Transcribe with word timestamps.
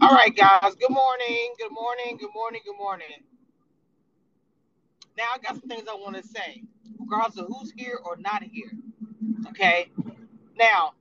All 0.00 0.10
right, 0.14 0.34
guys. 0.36 0.76
Good 0.76 0.92
morning. 0.92 1.54
Good 1.58 1.72
morning. 1.72 2.18
Good 2.20 2.30
morning. 2.36 2.60
Good 2.64 2.78
morning. 2.78 3.24
Now 5.18 5.24
I 5.34 5.38
got 5.38 5.60
some 5.60 5.68
things 5.68 5.84
I 5.90 5.94
want 5.94 6.16
to 6.16 6.22
say, 6.26 6.62
regardless 6.98 7.38
of 7.38 7.46
who's 7.48 7.72
here 7.72 7.98
or 8.04 8.16
not 8.16 8.42
here. 8.44 8.72
Okay. 9.48 9.90
Now, 10.58 10.94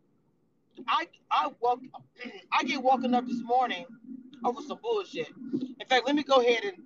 I 0.87 1.07
I 1.31 1.49
woke 1.61 1.81
I 2.53 2.63
get 2.63 2.83
woken 2.83 3.13
up 3.15 3.27
this 3.27 3.41
morning 3.43 3.85
over 4.45 4.61
some 4.61 4.79
bullshit. 4.83 5.29
In 5.53 5.87
fact, 5.89 6.07
let 6.07 6.15
me 6.15 6.23
go 6.23 6.37
ahead 6.41 6.65
and 6.65 6.77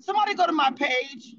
somebody 0.00 0.34
go 0.34 0.46
to 0.46 0.52
my 0.52 0.70
page 0.72 1.36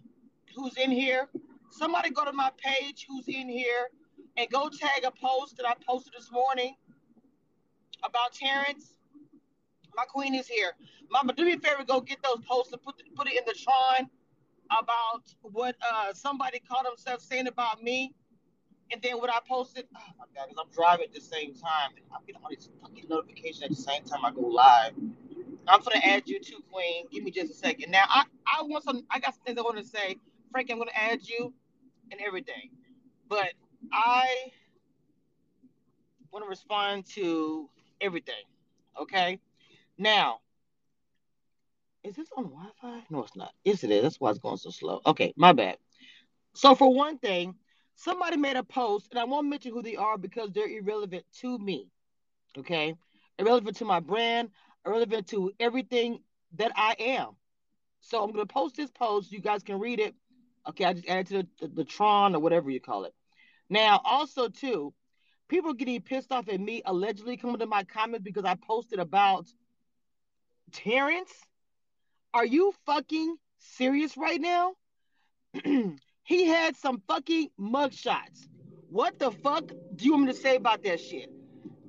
who's 0.55 0.77
in 0.77 0.91
here. 0.91 1.29
Somebody 1.71 2.11
go 2.11 2.25
to 2.25 2.34
my 2.34 2.52
page 2.57 3.07
who's 3.09 3.27
in 3.27 3.50
here 3.50 3.89
and 4.38 4.50
go 4.50 4.70
tag 4.70 5.05
a 5.05 5.11
post 5.11 5.57
that 5.57 5.68
I 5.68 5.73
posted 5.88 6.14
this 6.18 6.32
morning 6.32 6.75
about 8.04 8.34
Terrance. 8.34 8.96
My 9.97 10.06
queen 10.06 10.36
is 10.36 10.47
here. 10.47 10.74
Mama, 11.11 11.33
do 11.33 11.46
me 11.46 11.54
a 11.54 11.60
favor, 11.60 11.86
go 11.86 12.01
get 12.01 12.19
those 12.24 12.46
posts 12.47 12.74
and 12.74 12.83
put 12.83 12.96
put 13.15 13.28
it 13.29 13.38
in 13.38 13.46
the 13.47 13.54
Tron 13.55 14.10
about 14.71 15.24
what 15.43 15.75
uh 15.92 16.14
somebody 16.14 16.60
called 16.60 16.86
themselves 16.88 17.25
saying 17.25 17.47
about 17.47 17.83
me. 17.83 18.14
And 18.91 19.02
then 19.02 19.18
what 19.19 19.29
I 19.32 19.39
posted, 19.47 19.86
oh 19.96 20.00
my 20.19 20.25
god, 20.36 20.50
because 20.50 20.64
I'm 20.65 20.71
driving 20.74 21.07
at 21.07 21.14
the 21.14 21.21
same 21.21 21.54
time. 21.55 21.91
I'm 22.14 22.21
getting 22.28 22.41
all 22.43 22.50
these 22.52 22.69
fucking 22.82 23.05
notifications 23.10 23.64
at 23.64 23.69
the 23.71 23.75
same 23.78 24.04
time 24.04 24.25
I 24.25 24.32
go 24.32 24.41
live. 24.41 24.93
I'm 25.68 25.82
gonna 25.82 26.02
add 26.04 26.27
you 26.27 26.39
too, 26.39 26.60
Queen. 26.71 27.05
Give 27.11 27.24
me 27.24 27.32
just 27.32 27.52
a 27.52 27.55
second. 27.55 27.91
Now 27.91 28.05
I, 28.10 28.24
I 28.47 28.64
want 28.64 28.83
some 28.86 29.04
I 29.11 29.19
got 29.19 29.36
some 29.36 29.43
things 29.46 29.60
I 29.60 29.61
want 29.64 29.77
to 29.77 29.86
say. 29.86 30.18
Frank, 30.52 30.69
I'm 30.71 30.79
gonna 30.79 30.91
add 30.96 31.27
you 31.27 31.54
and 32.11 32.22
everything. 32.25 32.72
But 33.30 33.53
I 33.94 34.27
want 36.31 36.45
to 36.45 36.50
respond 36.50 37.05
to 37.16 37.69
everything. 38.02 38.36
Okay. 39.02 39.39
Now, 39.97 40.39
is 42.03 42.16
this 42.16 42.30
on 42.38 42.45
Wi-Fi? 42.45 43.03
No, 43.09 43.23
it's 43.23 43.35
not. 43.35 43.53
Yes, 43.63 43.83
it 43.83 43.91
is. 43.91 44.03
That's 44.03 44.19
why 44.19 44.30
it's 44.30 44.39
going 44.39 44.58
so 44.58 44.69
slow. 44.69 45.02
Okay, 45.05 45.33
my 45.35 45.53
bad. 45.53 45.77
So 46.53 46.75
for 46.75 46.94
one 46.94 47.17
thing, 47.17 47.55
somebody 47.95 48.38
made 48.38 48.55
a 48.55 48.63
post, 48.63 49.08
and 49.11 49.19
I 49.19 49.25
won't 49.25 49.47
mention 49.47 49.73
who 49.73 49.81
they 49.81 49.95
are 49.95 50.17
because 50.17 50.52
they're 50.52 50.69
irrelevant 50.69 51.25
to 51.41 51.58
me. 51.58 51.89
Okay, 52.58 52.95
irrelevant 53.38 53.77
to 53.77 53.86
my 53.86 53.99
brand, 53.99 54.49
irrelevant 54.86 55.27
to 55.27 55.52
everything 55.59 56.21
that 56.55 56.71
I 56.75 56.95
am. 56.99 57.36
So 57.99 58.23
I'm 58.23 58.31
gonna 58.31 58.45
post 58.45 58.77
this 58.77 58.91
post. 58.91 59.31
You 59.31 59.41
guys 59.41 59.64
can 59.64 59.80
read 59.80 59.99
it. 59.99 60.16
Okay, 60.69 60.86
I 60.86 60.93
just 60.93 61.08
added 61.08 61.27
to 61.27 61.33
the, 61.33 61.47
the, 61.59 61.75
the 61.75 61.83
Tron 61.83 62.36
or 62.36 62.39
whatever 62.39 62.69
you 62.69 62.80
call 62.80 63.05
it. 63.05 63.14
Now, 63.69 64.02
also 64.03 64.47
too, 64.47 64.93
people 65.49 65.73
getting 65.73 66.02
pissed 66.02 66.31
off 66.31 66.47
at 66.47 66.59
me 66.59 66.81
allegedly 66.86 67.38
coming 67.38 67.59
to 67.59 67.66
my 67.66 67.83
comments 67.83 68.23
because 68.23 68.45
I 68.45 68.55
posted 68.55 68.99
about 68.99 69.47
Terrance. 70.71 71.31
Are 72.33 72.45
you 72.45 72.73
fucking 72.85 73.37
serious 73.59 74.17
right 74.17 74.39
now? 74.39 74.73
he 76.23 76.45
had 76.45 76.75
some 76.75 77.01
fucking 77.07 77.49
mugshots. 77.59 78.47
What 78.89 79.19
the 79.19 79.31
fuck 79.31 79.67
do 79.95 80.05
you 80.05 80.13
want 80.13 80.25
me 80.25 80.33
to 80.33 80.37
say 80.37 80.55
about 80.55 80.83
that 80.83 80.99
shit? 80.99 81.31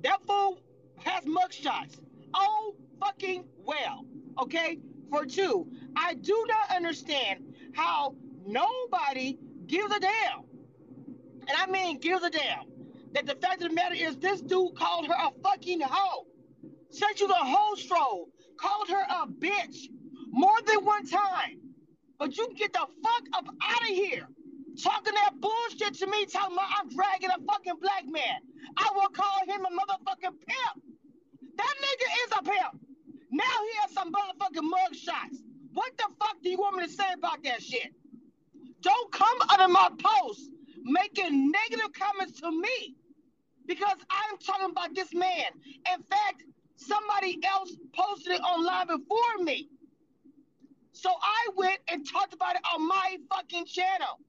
That 0.03 0.19
fool 0.25 0.59
has 0.97 1.25
mugshots. 1.25 1.99
Oh, 2.33 2.75
fucking 2.99 3.45
well. 3.63 4.05
Okay? 4.41 4.79
For 5.09 5.25
two, 5.25 5.67
I 5.95 6.13
do 6.13 6.45
not 6.47 6.75
understand 6.75 7.53
how 7.73 8.15
nobody 8.45 9.37
gives 9.67 9.93
a 9.93 9.99
damn. 9.99 10.43
And 11.47 11.57
I 11.57 11.65
mean 11.67 11.99
gives 11.99 12.23
a 12.23 12.29
damn. 12.29 12.65
That 13.13 13.25
the 13.25 13.35
fact 13.35 13.63
of 13.63 13.69
the 13.69 13.75
matter 13.75 13.95
is 13.95 14.17
this 14.17 14.41
dude 14.41 14.75
called 14.75 15.07
her 15.07 15.13
a 15.13 15.31
fucking 15.41 15.81
hoe. 15.81 16.27
Sent 16.91 17.19
you 17.19 17.27
the 17.27 17.33
whole 17.33 17.75
stroll. 17.75 18.29
Called 18.59 18.89
her 18.89 19.03
a 19.09 19.27
bitch 19.27 19.87
more 20.31 20.57
than 20.67 20.85
one 20.85 21.05
time. 21.05 21.61
But 22.19 22.37
you 22.37 22.49
get 22.55 22.73
the 22.73 22.85
fuck 23.03 23.23
up 23.33 23.47
out 23.63 23.81
of 23.81 23.87
here. 23.87 24.27
Talking 24.83 25.13
that 25.15 25.39
bullshit 25.39 25.95
to 25.99 26.07
me, 26.07 26.25
talking 26.25 26.55
about 26.55 26.69
I'm 26.79 26.89
dragging 26.89 27.29
a 27.29 27.39
fucking 27.51 27.75
black 27.81 28.05
man. 28.05 28.39
I 28.77 28.89
will 28.95 29.09
call 29.09 29.39
him 29.47 29.65
a 29.65 29.69
motherfucking 29.69 30.35
pimp. 30.47 30.83
That 31.57 31.75
nigga 31.81 32.25
is 32.25 32.31
a 32.39 32.43
pimp. 32.43 32.81
Now 33.31 33.43
he 33.43 33.77
has 33.81 33.93
some 33.93 34.11
motherfucking 34.11 34.63
mug 34.63 34.95
shots. 34.95 35.37
What 35.73 35.97
the 35.97 36.05
fuck 36.19 36.37
do 36.43 36.49
you 36.49 36.57
want 36.57 36.77
me 36.77 36.85
to 36.85 36.91
say 36.91 37.05
about 37.15 37.43
that 37.43 37.61
shit? 37.61 37.93
Don't 38.81 39.11
come 39.11 39.37
under 39.53 39.67
my 39.67 39.89
post 39.99 40.49
making 40.83 41.51
negative 41.51 41.91
comments 41.93 42.39
to 42.41 42.51
me 42.51 42.95
because 43.67 43.97
I'm 44.09 44.37
talking 44.39 44.71
about 44.71 44.95
this 44.95 45.13
man. 45.13 45.51
In 45.93 46.03
fact, 46.03 46.43
somebody 46.79 47.39
else 47.45 47.73
posted 47.93 48.33
it 48.33 48.41
online 48.41 48.87
before 48.87 49.43
me. 49.43 49.69
So 50.93 51.09
I 51.09 51.49
went 51.55 51.79
and 51.87 52.07
talked 52.09 52.33
about 52.33 52.55
it 52.55 52.61
on 52.75 52.87
my 52.87 53.17
fucking 53.29 53.65
channel. 53.65 54.19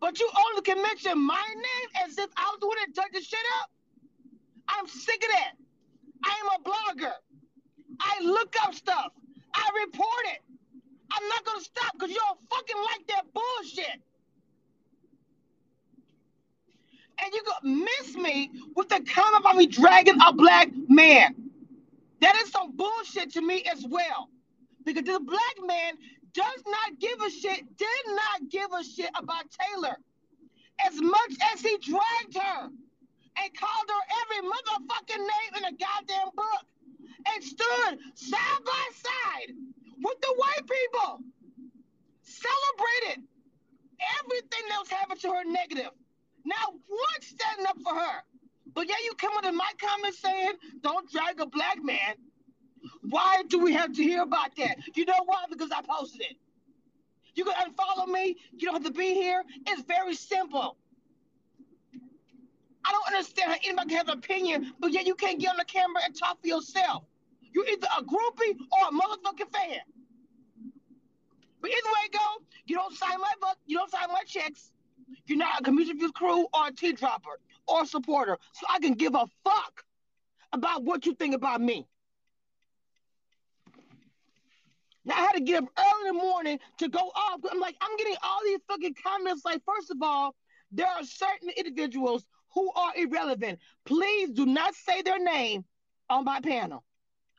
But 0.00 0.20
you 0.20 0.30
only 0.48 0.62
can 0.62 0.82
mention 0.82 1.18
my 1.18 1.46
name 1.54 2.04
as 2.06 2.18
if 2.18 2.30
I 2.36 2.44
was 2.52 2.58
the 2.60 2.66
one 2.68 2.76
that 2.78 2.94
dug 2.94 3.12
this 3.12 3.26
shit 3.26 3.38
up. 3.62 3.70
I'm 4.68 4.86
sick 4.86 5.22
of 5.22 5.30
that. 5.30 5.52
I 6.24 6.34
am 6.40 6.60
a 6.60 6.64
blogger. 6.68 7.12
I 8.00 8.20
look 8.22 8.54
up 8.64 8.74
stuff. 8.74 9.12
I 9.54 9.68
report 9.86 10.26
it. 10.34 10.40
I'm 11.12 11.28
not 11.28 11.44
gonna 11.44 11.60
stop 11.60 11.92
because 11.94 12.10
you 12.10 12.16
don't 12.16 12.40
fucking 12.50 12.76
like 12.76 13.06
that 13.08 13.24
bullshit. 13.34 14.02
And 17.24 17.34
you 17.34 17.42
gonna 17.44 17.76
miss 18.00 18.16
me 18.16 18.50
with 18.76 18.88
the 18.88 19.00
comment 19.00 19.36
about 19.40 19.56
me 19.56 19.66
dragging 19.66 20.18
a 20.26 20.32
black 20.32 20.68
man. 20.88 21.41
That 22.22 22.36
is 22.36 22.52
some 22.52 22.76
bullshit 22.76 23.32
to 23.34 23.42
me 23.42 23.64
as 23.72 23.84
well. 23.88 24.30
Because 24.84 25.04
this 25.04 25.20
black 25.20 25.56
man 25.66 25.94
does 26.34 26.62
not 26.66 27.00
give 27.00 27.20
a 27.20 27.30
shit, 27.30 27.76
did 27.76 28.04
not 28.08 28.50
give 28.50 28.70
a 28.72 28.84
shit 28.84 29.10
about 29.16 29.44
Taylor. 29.50 29.96
As 30.86 31.00
much 31.00 31.34
as 31.52 31.60
he 31.62 31.78
dragged 31.78 32.36
her 32.36 32.62
and 32.64 33.58
called 33.58 33.88
her 33.90 34.04
every 34.22 34.48
motherfucking 34.48 35.18
name 35.18 35.52
in 35.58 35.64
a 35.64 35.72
goddamn 35.78 36.30
book 36.34 36.66
and 37.34 37.44
stood 37.44 37.98
side 38.14 38.64
by 38.64 38.88
side 38.94 39.54
with 40.02 40.20
the 40.22 40.34
white 40.36 40.66
people, 40.68 41.20
celebrated 42.22 43.24
everything 44.20 44.64
that 44.70 44.78
was 44.80 44.90
happening 44.90 45.18
to 45.18 45.28
her 45.30 45.44
negative. 45.44 45.92
Now, 46.44 46.72
one 46.72 47.22
standing 47.22 47.66
up 47.66 47.78
for 47.84 47.94
her. 47.94 48.22
But 48.74 48.88
yeah, 48.88 48.96
you 49.04 49.12
come 49.14 49.32
into 49.36 49.52
my 49.52 49.70
comments 49.78 50.18
saying, 50.18 50.52
don't 50.82 51.10
drag 51.10 51.40
a 51.40 51.46
black 51.46 51.82
man. 51.82 52.14
Why 53.02 53.42
do 53.48 53.58
we 53.58 53.72
have 53.74 53.92
to 53.92 54.02
hear 54.02 54.22
about 54.22 54.56
that? 54.56 54.76
You 54.94 55.04
know 55.04 55.22
why? 55.24 55.44
Because 55.50 55.70
I 55.70 55.82
posted 55.82 56.22
it. 56.22 56.36
You 57.34 57.44
can 57.44 57.54
unfollow 57.54 58.08
me. 58.08 58.36
You 58.52 58.66
don't 58.66 58.74
have 58.82 58.92
to 58.92 58.98
be 58.98 59.14
here. 59.14 59.42
It's 59.66 59.82
very 59.82 60.14
simple. 60.14 60.76
I 62.84 62.92
don't 62.92 63.06
understand 63.14 63.52
how 63.52 63.58
anybody 63.64 63.88
can 63.90 63.98
have 63.98 64.08
an 64.08 64.18
opinion, 64.18 64.72
but 64.80 64.92
yet 64.92 65.06
you 65.06 65.14
can't 65.14 65.38
get 65.38 65.50
on 65.50 65.56
the 65.56 65.64
camera 65.64 66.02
and 66.04 66.16
talk 66.16 66.40
for 66.40 66.48
yourself. 66.48 67.04
You're 67.52 67.68
either 67.68 67.86
a 67.98 68.02
groupie 68.02 68.58
or 68.72 68.88
a 68.88 68.90
motherfucking 68.90 69.52
fan. 69.52 69.80
But 71.60 71.70
either 71.70 71.88
way 71.88 72.08
go, 72.12 72.44
you 72.66 72.74
don't 72.74 72.94
sign 72.96 73.20
my 73.20 73.32
book, 73.40 73.56
you 73.66 73.76
don't 73.78 73.90
sign 73.90 74.08
my 74.08 74.24
checks. 74.26 74.72
You're 75.26 75.38
not 75.38 75.66
a 75.66 75.70
views 75.70 76.10
crew 76.12 76.46
or 76.52 76.68
a 76.68 76.72
tea 76.72 76.92
dropper 76.92 77.38
or 77.66 77.86
supporter. 77.86 78.38
So 78.52 78.66
I 78.70 78.78
can 78.78 78.94
give 78.94 79.14
a 79.14 79.26
fuck 79.44 79.84
about 80.52 80.84
what 80.84 81.06
you 81.06 81.14
think 81.14 81.34
about 81.34 81.60
me. 81.60 81.86
Now 85.04 85.14
I 85.14 85.20
had 85.20 85.32
to 85.32 85.40
get 85.40 85.62
up 85.62 85.68
early 85.76 86.08
in 86.08 86.16
the 86.16 86.22
morning 86.22 86.58
to 86.78 86.88
go 86.88 87.00
off. 87.00 87.40
I'm 87.50 87.58
like, 87.58 87.76
I'm 87.80 87.96
getting 87.96 88.16
all 88.22 88.38
these 88.44 88.60
fucking 88.68 88.94
comments. 89.02 89.44
Like, 89.44 89.62
first 89.66 89.90
of 89.90 89.96
all, 90.00 90.34
there 90.70 90.86
are 90.86 91.04
certain 91.04 91.50
individuals 91.56 92.24
who 92.54 92.70
are 92.72 92.92
irrelevant. 92.96 93.58
Please 93.84 94.30
do 94.30 94.46
not 94.46 94.74
say 94.74 95.02
their 95.02 95.18
name 95.18 95.64
on 96.08 96.24
my 96.24 96.40
panel. 96.40 96.84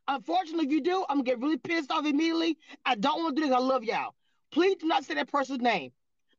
Unfortunately, 0.07 0.65
if 0.65 0.71
you 0.71 0.81
do, 0.81 1.05
I'm 1.07 1.17
gonna 1.17 1.23
get 1.23 1.39
really 1.39 1.57
pissed 1.57 1.91
off 1.91 2.05
immediately. 2.05 2.57
I 2.85 2.95
don't 2.95 3.23
want 3.23 3.35
to 3.35 3.41
do 3.41 3.47
this. 3.47 3.55
I 3.55 3.59
love 3.59 3.83
y'all. 3.83 4.13
Please 4.51 4.75
do 4.75 4.87
not 4.87 5.05
say 5.05 5.13
that 5.15 5.31
person's 5.31 5.61
name. 5.61 5.91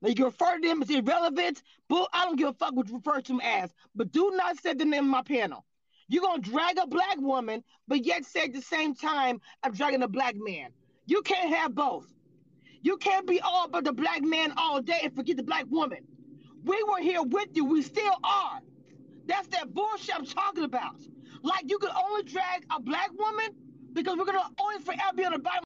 Now 0.05 0.11
you 0.15 0.27
refer 0.27 0.59
to 0.59 0.69
them 0.69 0.83
as 0.83 0.91
irrelevant, 0.91 1.63
but 1.89 2.11
I 2.13 2.27
don't 2.27 2.37
give 2.37 2.49
a 2.49 2.53
fuck 2.53 2.75
what 2.75 2.89
you 2.89 2.97
refer 2.97 3.23
to 3.23 3.33
them 3.33 3.41
as. 3.41 3.73
But 3.95 4.13
do 4.13 4.33
not 4.35 4.61
say 4.61 4.75
the 4.75 4.85
name 4.85 5.05
of 5.05 5.11
my 5.11 5.23
panel. 5.23 5.65
You're 6.09 6.23
gonna 6.23 6.43
drag 6.43 6.77
a 6.77 6.87
black 6.87 7.17
woman, 7.17 7.65
but 7.89 8.05
yet 8.05 8.27
say 8.27 8.43
at 8.43 8.53
the 8.53 8.61
same 8.61 8.95
time, 8.95 9.41
I'm 9.63 9.73
dragging 9.73 10.03
a 10.03 10.09
black 10.09 10.35
man. 10.37 10.73
You 11.07 11.23
can't 11.23 11.55
have 11.55 11.75
both. 11.75 12.07
You 12.83 12.99
can't 12.99 13.27
be 13.27 13.41
all 13.41 13.67
but 13.67 13.85
the 13.85 13.95
black 13.95 14.23
man 14.23 14.53
all 14.59 14.83
day 14.83 15.01
and 15.05 15.17
forget 15.17 15.39
the 15.39 15.43
black 15.43 15.65
woman. 15.71 16.07
We 16.65 16.83
were 16.83 17.01
here 17.01 17.23
with 17.23 17.49
you. 17.55 17.65
We 17.65 17.81
still 17.81 18.15
are. 18.23 18.61
That's 19.25 19.49
that 19.49 19.73
bullshit 19.73 20.17
I'm 20.17 20.27
talking 20.27 20.65
about. 20.65 21.01
Like 21.43 21.65
you 21.67 21.79
can 21.79 21.93
only 21.97 22.25
drag 22.25 22.67
a 22.71 22.79
black 22.79 23.11
woman 23.19 23.53
because 23.95 24.19
we're 24.19 24.27
gonna 24.27 24.51
always 24.59 24.83
forever 24.85 25.17
be 25.17 25.25
on 25.25 25.33
the 25.33 25.39
bottom 25.39 25.65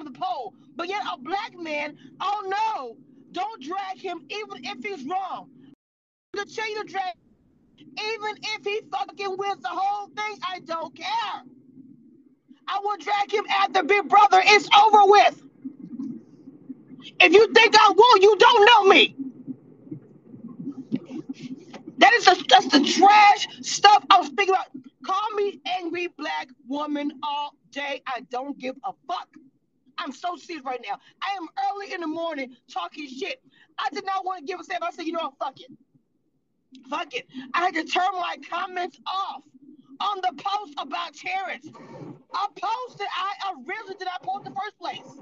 of 0.00 0.12
the 0.12 0.18
pole. 0.18 0.52
But 0.74 0.90
yet 0.90 1.02
a 1.10 1.18
black 1.18 1.58
man, 1.58 1.96
oh 2.20 2.42
no, 2.46 2.98
don't 3.36 3.62
drag 3.62 3.98
him 3.98 4.24
even 4.30 4.64
if 4.64 4.82
he's 4.82 5.06
wrong. 5.06 5.50
You 6.34 6.44
to 6.44 6.84
drag, 6.84 7.14
even 7.78 8.36
if 8.42 8.64
he 8.64 8.80
fucking 8.90 9.36
wins 9.36 9.62
the 9.62 9.68
whole 9.68 10.06
thing, 10.08 10.38
I 10.42 10.60
don't 10.60 10.94
care. 10.96 11.42
I 12.66 12.80
gonna 12.82 13.02
drag 13.02 13.32
him 13.32 13.44
after 13.50 13.82
Big 13.82 14.08
Brother. 14.08 14.40
It's 14.42 14.68
over 14.74 15.10
with. 15.10 15.42
If 17.20 17.32
you 17.32 17.52
think 17.52 17.74
I 17.78 17.92
will, 17.94 18.18
you 18.22 18.36
don't 18.38 18.66
know 18.66 18.84
me. 18.88 19.16
That 21.98 22.12
is 22.14 22.26
a, 22.28 22.36
that's 22.48 22.68
the 22.68 22.84
trash 22.84 23.48
stuff 23.60 24.04
I 24.10 24.18
was 24.18 24.28
speaking 24.28 24.54
about. 24.54 24.68
Call 25.04 25.30
me 25.36 25.60
angry 25.66 26.08
black 26.08 26.48
woman 26.66 27.12
all 27.22 27.54
day. 27.70 28.02
I 28.06 28.20
don't 28.30 28.58
give 28.58 28.76
a 28.84 28.92
fuck. 29.06 29.28
I'm 29.98 30.12
so 30.12 30.36
serious 30.36 30.64
right 30.64 30.80
now. 30.86 30.98
I 31.22 31.36
am 31.36 31.48
early 31.70 31.92
in 31.92 32.00
the 32.00 32.06
morning 32.06 32.56
talking 32.72 33.08
shit. 33.08 33.42
I 33.78 33.88
did 33.92 34.04
not 34.04 34.24
want 34.24 34.40
to 34.40 34.44
give 34.44 34.60
a 34.60 34.64
save. 34.64 34.78
I 34.82 34.90
said, 34.90 35.06
you 35.06 35.12
know 35.12 35.20
what, 35.20 35.38
fuck 35.38 35.60
it. 35.60 35.70
Fuck 36.88 37.14
it. 37.14 37.26
I 37.54 37.60
had 37.66 37.74
to 37.74 37.84
turn 37.84 38.12
my 38.12 38.36
comments 38.50 38.98
off 39.06 39.42
on 40.00 40.18
the 40.22 40.32
post 40.42 40.74
about 40.78 41.14
Terrance. 41.14 41.66
A 41.66 42.60
post 42.60 42.98
that 42.98 43.08
I 43.16 43.52
originally 43.52 43.94
did 43.98 44.06
not 44.06 44.22
post 44.22 44.46
in 44.46 44.52
the 44.52 44.60
first 44.60 44.78
place. 44.78 45.20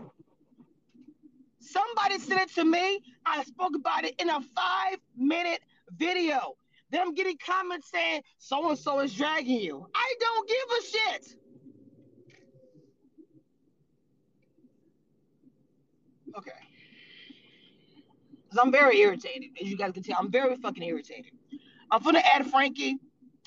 Somebody 1.61 2.19
sent 2.19 2.41
it 2.41 2.55
to 2.55 2.65
me. 2.65 3.01
I 3.25 3.45
spoke 3.45 3.75
about 3.75 4.05
it 4.05 4.15
in 4.21 4.29
a 4.29 4.41
five 4.41 4.99
minute 5.17 5.61
video. 5.97 6.57
Then 6.91 7.01
I'm 7.01 7.15
getting 7.15 7.37
comments 7.45 7.91
saying 7.91 8.23
so 8.39 8.69
and 8.69 8.79
so 8.79 9.01
is 9.01 9.15
dragging 9.15 9.61
you. 9.61 9.87
I 9.95 10.15
don't 10.21 10.49
give 10.49 10.57
a 10.79 10.83
shit. 10.83 11.37
Okay. 16.37 16.51
Because 18.45 18.59
I'm 18.65 18.73
very 18.73 19.01
irritated, 19.01 19.51
as 19.61 19.69
you 19.69 19.77
guys 19.77 19.93
can 19.93 20.03
tell. 20.03 20.17
I'm 20.19 20.31
very 20.31 20.57
fucking 20.57 20.83
irritated. 20.83 21.33
I'm 21.91 22.03
gonna 22.03 22.21
add 22.21 22.47
Frankie, 22.51 22.99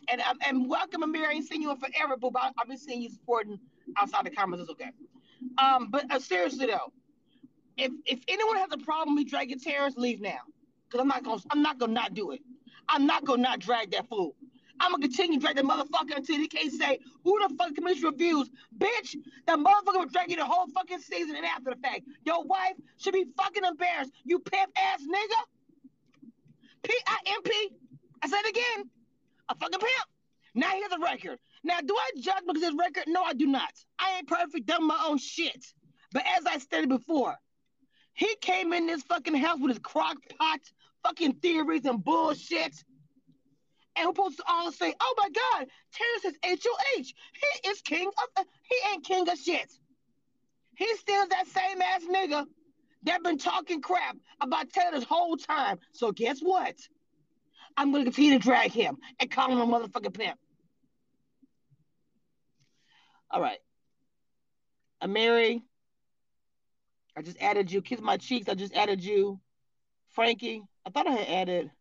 and 0.10 0.22
and 0.48 0.70
welcome 0.70 1.04
Amir. 1.04 1.28
I 1.28 1.34
ain't 1.34 1.48
seen 1.48 1.62
you 1.62 1.72
in 1.72 1.78
forever, 1.78 2.16
but 2.18 2.34
I've 2.36 2.68
been 2.68 2.78
seeing 2.78 3.02
you 3.02 3.10
supporting 3.10 3.60
outside 3.98 4.26
the 4.26 4.32
comments. 4.32 4.64
It's 4.64 4.72
okay. 4.72 4.92
Um, 5.58 5.90
but 5.92 6.10
uh, 6.12 6.20
seriously 6.20 6.68
though, 6.68 6.94
if 7.78 7.92
if 8.06 8.20
anyone 8.30 8.58
has 8.58 8.70
a 8.72 8.78
problem 8.78 9.16
with 9.16 9.30
dragging 9.30 9.60
Terrance, 9.60 9.98
leave 9.98 10.22
now, 10.22 10.40
because 10.90 11.02
I'm 11.02 11.10
not 11.10 11.24
gonna 11.24 11.42
I'm 11.52 11.62
not 11.62 11.80
gonna 11.80 11.94
not 11.94 12.14
do 12.14 12.32
it. 12.32 12.42
I'm 12.90 13.06
not 13.06 13.26
gonna 13.26 13.42
not 13.42 13.60
drag 13.60 13.92
that 13.92 14.08
fool. 14.08 14.37
I'm 14.80 14.92
gonna 14.92 15.02
continue 15.02 15.40
to 15.40 15.42
drag 15.42 15.56
that 15.56 15.66
motherfucker 15.66 16.16
until 16.16 16.38
he 16.38 16.48
can't 16.48 16.72
say 16.72 17.00
who 17.24 17.40
the 17.40 17.56
fuck 17.56 17.72
Cameshia 17.74 18.12
Reviews. 18.12 18.50
Bitch, 18.78 19.16
that 19.48 19.58
motherfucker 19.58 20.04
was 20.04 20.12
dragging 20.12 20.38
the 20.38 20.46
whole 20.46 20.68
fucking 20.68 21.00
season 21.00 21.36
and 21.36 21.46
after 21.46 21.72
the 21.72 21.78
fact. 21.78 22.02
Your 22.26 22.44
wife 22.44 22.76
should 22.98 23.14
be 23.14 23.26
fucking 23.38 23.64
embarrassed. 23.64 24.12
You 24.24 24.40
pimp 24.40 24.72
ass 24.78 25.02
nigga. 25.02 26.32
P-I-M-P. 26.84 27.70
I 28.22 28.28
said 28.28 28.40
it 28.46 28.50
again. 28.50 28.90
A 29.50 29.56
fucking 29.56 29.80
pimp. 29.80 30.10
Now 30.56 30.70
he 30.70 30.82
has 30.82 30.92
a 30.92 31.00
record. 31.00 31.40
Now, 31.64 31.80
do 31.86 31.96
I 31.96 32.12
judge 32.20 32.44
because 32.48 32.64
his 32.64 32.74
record? 32.74 33.04
No, 33.08 33.24
I 33.24 33.34
do 33.34 33.46
not. 33.46 33.72
I 34.00 34.18
ain't 34.18 34.28
perfect, 34.28 34.66
done 34.66 34.88
my 34.88 35.04
own 35.08 35.18
shit. 35.18 35.66
But 36.14 36.24
as 36.38 36.46
I 36.46 36.58
stated 36.60 36.90
before, 36.90 37.36
he 38.14 38.36
came 38.42 38.74
in 38.74 38.88
this 38.88 39.04
fucking 39.04 39.36
house 39.36 39.60
with 39.60 39.70
his 39.70 39.80
crock 39.80 40.18
pot 40.40 40.60
fucking 41.04 41.34
theories 41.36 41.86
and 41.86 42.04
bullshit. 42.04 42.74
And 43.98 44.08
we're 44.08 44.14
supposed 44.14 44.38
to 44.38 44.44
all 44.48 44.72
say, 44.72 44.94
oh 45.00 45.16
my 45.18 45.30
God, 45.30 45.68
Terrance 45.92 46.26
is 46.26 46.64
HOH. 46.64 47.04
He 47.04 47.70
is 47.70 47.82
king 47.82 48.08
of, 48.08 48.30
uh, 48.38 48.44
he 48.64 48.76
ain't 48.92 49.04
king 49.04 49.28
of 49.28 49.38
shit. 49.38 49.72
He's 50.76 51.00
still 51.00 51.28
that 51.28 51.48
same 51.48 51.82
ass 51.82 52.04
nigga 52.04 52.46
that 53.04 53.24
been 53.24 53.38
talking 53.38 53.82
crap 53.82 54.18
about 54.42 54.70
Taylor 54.70 54.92
this 54.92 55.04
whole 55.04 55.38
time. 55.38 55.80
So 55.92 56.12
guess 56.12 56.40
what? 56.40 56.76
I'm 57.76 57.92
gonna 57.92 58.04
continue 58.04 58.32
to 58.34 58.40
drag 58.40 58.72
him 58.72 58.98
and 59.20 59.32
call 59.32 59.52
him 59.52 59.60
a 59.60 59.66
motherfucking 59.66 60.14
pimp. 60.14 60.38
All 63.32 63.42
right. 63.42 63.60
Mary. 65.08 65.62
I 67.16 67.22
just 67.22 67.38
added 67.42 67.72
you. 67.72 67.82
Kiss 67.82 68.00
my 68.00 68.18
cheeks. 68.18 68.48
I 68.48 68.54
just 68.54 68.76
added 68.76 69.04
you. 69.04 69.40
Frankie. 70.10 70.64
I 70.86 70.90
thought 70.90 71.08
I 71.08 71.12
had 71.12 71.28
added. 71.28 71.72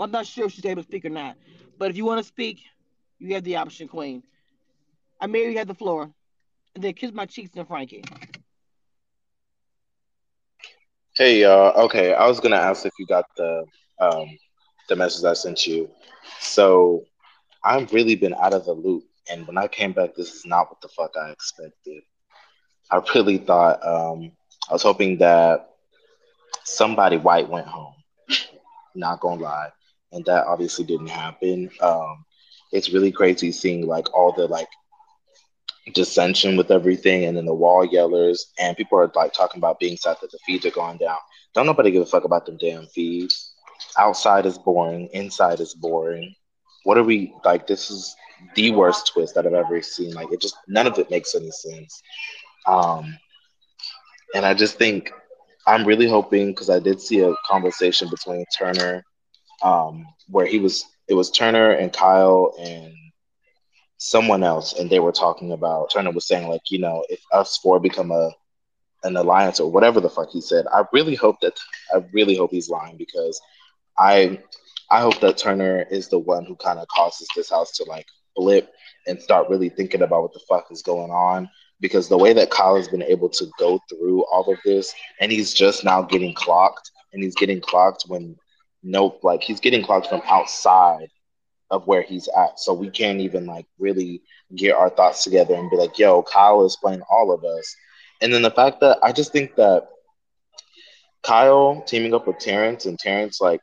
I'm 0.00 0.10
not 0.10 0.26
sure 0.26 0.46
if 0.46 0.52
she's 0.52 0.64
able 0.64 0.82
to 0.82 0.88
speak 0.88 1.04
or 1.04 1.10
not. 1.10 1.36
But 1.78 1.90
if 1.90 1.96
you 1.96 2.04
want 2.04 2.18
to 2.18 2.24
speak, 2.24 2.62
you 3.18 3.34
have 3.34 3.44
the 3.44 3.56
option, 3.56 3.88
Queen. 3.88 4.22
Amir, 5.20 5.50
you 5.50 5.58
have 5.58 5.68
the 5.68 5.74
floor. 5.74 6.10
And 6.74 6.82
then 6.82 6.94
kiss 6.94 7.12
my 7.12 7.26
cheeks 7.26 7.50
and 7.56 7.66
Frankie. 7.66 8.02
Hey. 11.16 11.44
Uh, 11.44 11.72
okay, 11.84 12.14
I 12.14 12.26
was 12.26 12.40
gonna 12.40 12.56
ask 12.56 12.86
if 12.86 12.92
you 12.98 13.06
got 13.06 13.26
the 13.36 13.64
um, 14.00 14.26
the 14.88 14.96
message 14.96 15.24
I 15.24 15.34
sent 15.34 15.66
you. 15.66 15.90
So 16.40 17.04
I've 17.64 17.92
really 17.92 18.16
been 18.16 18.34
out 18.34 18.54
of 18.54 18.64
the 18.64 18.72
loop, 18.72 19.04
and 19.30 19.46
when 19.46 19.58
I 19.58 19.68
came 19.68 19.92
back, 19.92 20.14
this 20.14 20.34
is 20.34 20.46
not 20.46 20.68
what 20.70 20.80
the 20.80 20.88
fuck 20.88 21.12
I 21.20 21.30
expected. 21.30 22.02
I 22.90 23.00
really 23.14 23.38
thought 23.38 23.84
um, 23.86 24.32
I 24.68 24.72
was 24.72 24.82
hoping 24.82 25.18
that 25.18 25.70
somebody 26.64 27.16
white 27.16 27.48
went 27.48 27.66
home. 27.66 27.94
Not 28.94 29.20
gonna 29.20 29.42
lie, 29.42 29.70
and 30.12 30.24
that 30.26 30.46
obviously 30.46 30.84
didn't 30.84 31.08
happen. 31.08 31.70
Um, 31.80 32.24
it's 32.72 32.92
really 32.92 33.12
crazy 33.12 33.52
seeing 33.52 33.86
like 33.86 34.12
all 34.14 34.32
the 34.32 34.46
like 34.46 34.68
dissension 35.94 36.56
with 36.56 36.70
everything, 36.70 37.24
and 37.24 37.36
then 37.36 37.44
the 37.44 37.54
wall 37.54 37.86
yellers, 37.86 38.38
and 38.58 38.76
people 38.76 38.98
are 38.98 39.10
like 39.14 39.32
talking 39.32 39.58
about 39.58 39.80
being 39.80 39.96
sad 39.96 40.16
that 40.20 40.30
the 40.30 40.38
feeds 40.46 40.64
are 40.66 40.70
going 40.70 40.98
down. 40.98 41.18
Don't 41.54 41.66
nobody 41.66 41.90
give 41.90 42.02
a 42.02 42.06
fuck 42.06 42.24
about 42.24 42.46
them 42.46 42.56
damn 42.58 42.86
feeds. 42.86 43.54
Outside 43.98 44.46
is 44.46 44.58
boring. 44.58 45.08
Inside 45.12 45.60
is 45.60 45.74
boring. 45.74 46.34
What 46.84 46.98
are 46.98 47.04
we 47.04 47.34
like? 47.44 47.66
This 47.66 47.90
is 47.90 48.14
the 48.54 48.70
worst 48.70 49.12
twist 49.12 49.34
that 49.34 49.46
I've 49.46 49.54
ever 49.54 49.82
seen. 49.82 50.14
Like 50.14 50.32
it 50.32 50.40
just 50.40 50.56
none 50.68 50.86
of 50.86 50.98
it 50.98 51.10
makes 51.10 51.34
any 51.34 51.50
sense. 51.50 52.02
Um, 52.66 53.16
and 54.34 54.46
I 54.46 54.54
just 54.54 54.78
think 54.78 55.12
I'm 55.66 55.84
really 55.84 56.08
hoping 56.08 56.48
because 56.48 56.70
I 56.70 56.78
did 56.78 57.00
see 57.00 57.20
a 57.20 57.34
conversation 57.48 58.08
between 58.08 58.44
Turner, 58.56 59.04
um, 59.62 60.06
where 60.28 60.46
he 60.46 60.58
was 60.58 60.84
it 61.08 61.14
was 61.14 61.30
Turner 61.30 61.72
and 61.72 61.92
Kyle 61.92 62.54
and 62.58 62.92
someone 63.98 64.42
else, 64.42 64.78
and 64.78 64.90
they 64.90 65.00
were 65.00 65.12
talking 65.12 65.52
about 65.52 65.90
Turner 65.90 66.10
was 66.10 66.26
saying 66.26 66.48
like 66.48 66.70
you 66.70 66.78
know 66.78 67.04
if 67.08 67.20
us 67.32 67.56
four 67.58 67.80
become 67.80 68.10
a 68.10 68.30
an 69.04 69.16
alliance 69.16 69.58
or 69.60 69.70
whatever 69.70 70.00
the 70.00 70.10
fuck 70.10 70.30
he 70.30 70.40
said. 70.40 70.66
I 70.72 70.84
really 70.92 71.14
hope 71.14 71.40
that 71.40 71.58
I 71.94 72.04
really 72.12 72.36
hope 72.36 72.50
he's 72.50 72.70
lying 72.70 72.96
because 72.96 73.40
I 73.98 74.40
I 74.90 75.00
hope 75.00 75.20
that 75.20 75.38
Turner 75.38 75.86
is 75.90 76.08
the 76.08 76.18
one 76.18 76.44
who 76.44 76.56
kind 76.56 76.78
of 76.78 76.86
causes 76.88 77.28
this 77.34 77.50
house 77.50 77.72
to 77.72 77.84
like 77.84 78.06
blip 78.36 78.70
and 79.06 79.20
start 79.20 79.48
really 79.48 79.68
thinking 79.68 80.02
about 80.02 80.22
what 80.22 80.32
the 80.32 80.40
fuck 80.48 80.66
is 80.70 80.82
going 80.82 81.10
on 81.10 81.48
because 81.80 82.08
the 82.08 82.16
way 82.16 82.32
that 82.32 82.50
Kyle 82.50 82.76
has 82.76 82.88
been 82.88 83.02
able 83.02 83.28
to 83.28 83.46
go 83.58 83.80
through 83.90 84.24
all 84.26 84.50
of 84.50 84.58
this, 84.64 84.94
and 85.20 85.32
he's 85.32 85.52
just 85.52 85.84
now 85.84 86.00
getting 86.00 86.32
clocked, 86.32 86.90
and 87.12 87.22
he's 87.22 87.34
getting 87.34 87.60
clocked 87.60 88.04
when 88.06 88.36
nope, 88.82 89.20
like 89.22 89.42
he's 89.42 89.60
getting 89.60 89.82
clocked 89.82 90.08
from 90.08 90.22
outside 90.26 91.08
of 91.70 91.86
where 91.86 92.02
he's 92.02 92.28
at. 92.28 92.58
So 92.58 92.74
we 92.74 92.90
can't 92.90 93.20
even 93.20 93.46
like 93.46 93.66
really 93.78 94.22
get 94.54 94.74
our 94.74 94.90
thoughts 94.90 95.24
together 95.24 95.54
and 95.54 95.70
be 95.70 95.76
like, 95.76 95.98
yo, 95.98 96.22
Kyle 96.22 96.64
is 96.64 96.76
playing 96.76 97.02
all 97.10 97.32
of 97.32 97.44
us. 97.44 97.76
And 98.20 98.32
then 98.32 98.42
the 98.42 98.50
fact 98.50 98.80
that 98.80 98.98
I 99.02 99.12
just 99.12 99.32
think 99.32 99.56
that 99.56 99.88
Kyle 101.22 101.82
teaming 101.86 102.14
up 102.14 102.26
with 102.26 102.38
Terrance 102.38 102.86
and 102.86 102.98
Terrance 102.98 103.40
like 103.40 103.60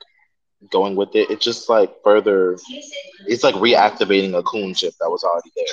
going 0.72 0.96
with 0.96 1.16
it, 1.16 1.30
it 1.30 1.40
just 1.40 1.70
like 1.70 1.94
further 2.04 2.58
it's 3.28 3.44
like 3.44 3.56
reactivating 3.56 4.38
a 4.38 4.44
coon 4.44 4.74
chip 4.74 4.94
that 5.00 5.10
was 5.10 5.24
already 5.24 5.52
there. 5.56 5.66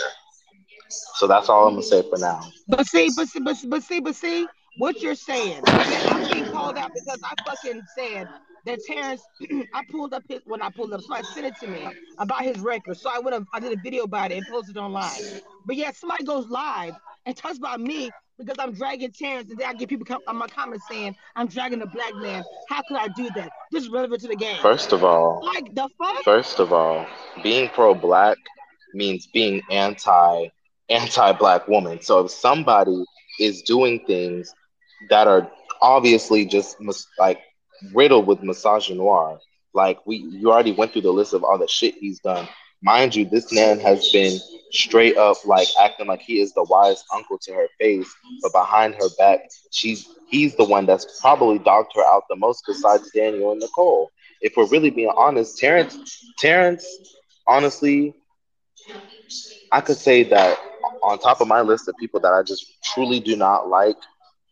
So 0.88 1.26
that's 1.26 1.48
all 1.48 1.66
I'm 1.66 1.74
gonna 1.74 1.82
say 1.82 2.02
for 2.08 2.18
now. 2.18 2.42
But 2.68 2.86
see, 2.86 3.10
but 3.16 3.28
see, 3.28 3.40
but, 3.40 3.56
but 3.68 3.82
see, 3.82 4.00
but 4.00 4.14
see, 4.14 4.46
what 4.78 5.00
you're 5.02 5.14
saying. 5.14 5.62
I'm 5.66 6.28
being 6.28 6.46
called 6.46 6.76
out 6.76 6.92
because 6.94 7.20
I 7.22 7.34
fucking 7.44 7.82
said 7.96 8.28
that 8.64 8.80
Terrance. 8.86 9.22
I 9.74 9.82
pulled 9.90 10.14
up 10.14 10.22
his 10.28 10.40
when 10.44 10.62
I 10.62 10.70
pulled 10.70 10.92
up, 10.92 11.00
somebody 11.02 11.26
sent 11.26 11.46
it 11.46 11.56
to 11.60 11.68
me 11.68 11.86
about 12.18 12.42
his 12.42 12.58
record. 12.60 12.96
So 12.96 13.10
I 13.12 13.18
went 13.18 13.34
up, 13.34 13.44
I 13.52 13.60
did 13.60 13.72
a 13.72 13.80
video 13.80 14.04
about 14.04 14.32
it 14.32 14.38
and 14.38 14.46
posted 14.46 14.76
online. 14.76 15.10
But 15.64 15.76
yeah, 15.76 15.92
somebody 15.92 16.24
goes 16.24 16.48
live 16.48 16.94
and 17.24 17.36
talks 17.36 17.58
about 17.58 17.80
me 17.80 18.10
because 18.38 18.56
I'm 18.58 18.72
dragging 18.72 19.12
Terrance, 19.12 19.50
and 19.50 19.58
then 19.58 19.66
I 19.68 19.72
get 19.72 19.88
people 19.88 20.04
come 20.04 20.20
on 20.26 20.36
my 20.36 20.46
comments 20.46 20.86
saying 20.88 21.16
I'm 21.36 21.46
dragging 21.46 21.80
a 21.82 21.86
black 21.86 22.14
man. 22.14 22.44
How 22.68 22.82
could 22.86 22.98
I 22.98 23.08
do 23.08 23.30
that? 23.36 23.50
This 23.72 23.84
is 23.84 23.88
relevant 23.88 24.20
to 24.22 24.28
the 24.28 24.36
game. 24.36 24.56
First 24.60 24.92
of 24.92 25.04
all, 25.04 25.40
like 25.44 25.74
the 25.74 25.88
fuck. 25.98 26.22
First 26.22 26.60
of 26.60 26.72
all, 26.72 27.06
being 27.42 27.68
pro-black 27.70 28.36
means 28.92 29.26
being 29.32 29.62
anti 29.70 30.48
anti-black 30.88 31.66
woman. 31.66 32.00
So 32.00 32.24
if 32.24 32.30
somebody 32.30 33.04
is 33.40 33.62
doing 33.62 34.04
things 34.06 34.54
that 35.10 35.26
are 35.28 35.50
obviously 35.80 36.44
just 36.44 36.80
mis- 36.80 37.06
like 37.18 37.40
riddled 37.94 38.26
with 38.26 38.40
misogynoir, 38.40 39.38
like 39.74 40.04
we 40.06 40.16
you 40.16 40.50
already 40.50 40.72
went 40.72 40.92
through 40.92 41.02
the 41.02 41.12
list 41.12 41.34
of 41.34 41.44
all 41.44 41.58
the 41.58 41.68
shit 41.68 41.94
he's 41.94 42.20
done. 42.20 42.48
Mind 42.82 43.14
you, 43.14 43.24
this 43.24 43.52
man 43.52 43.80
has 43.80 44.10
been 44.12 44.38
straight 44.70 45.16
up 45.16 45.44
like 45.44 45.68
acting 45.80 46.06
like 46.06 46.20
he 46.20 46.40
is 46.40 46.52
the 46.52 46.64
wise 46.64 47.02
uncle 47.14 47.38
to 47.42 47.52
her 47.52 47.66
face, 47.78 48.08
but 48.42 48.52
behind 48.52 48.94
her 48.94 49.08
back, 49.18 49.40
she's 49.70 50.08
he's 50.28 50.54
the 50.56 50.64
one 50.64 50.86
that's 50.86 51.20
probably 51.20 51.58
dogged 51.58 51.92
her 51.94 52.04
out 52.04 52.24
the 52.28 52.36
most 52.36 52.64
besides 52.66 53.10
Daniel 53.14 53.52
and 53.52 53.60
Nicole. 53.60 54.10
If 54.40 54.54
we're 54.56 54.68
really 54.68 54.90
being 54.90 55.12
honest, 55.16 55.58
Terrance, 55.58 55.98
Terrance, 56.38 56.86
honestly, 57.46 58.14
I 59.72 59.80
could 59.80 59.96
say 59.96 60.24
that 60.24 60.58
on 61.02 61.18
top 61.18 61.40
of 61.40 61.48
my 61.48 61.62
list 61.62 61.88
of 61.88 61.94
people 61.98 62.20
that 62.20 62.32
I 62.32 62.42
just 62.42 62.66
truly 62.84 63.20
do 63.20 63.36
not 63.36 63.68
like 63.68 63.96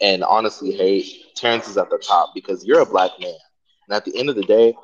and 0.01 0.25
honestly 0.25 0.73
hate, 0.73 1.35
Terrance 1.35 1.69
is 1.69 1.77
at 1.77 1.91
the 1.91 1.99
top 1.99 2.31
because 2.35 2.65
you're 2.65 2.81
a 2.81 2.87
black 2.87 3.13
man. 3.21 3.35
And 3.89 3.97
at 3.97 4.05
the 4.05 4.19
end 4.19 4.29
of 4.29 4.37
the 4.37 4.43
day, 4.43 4.75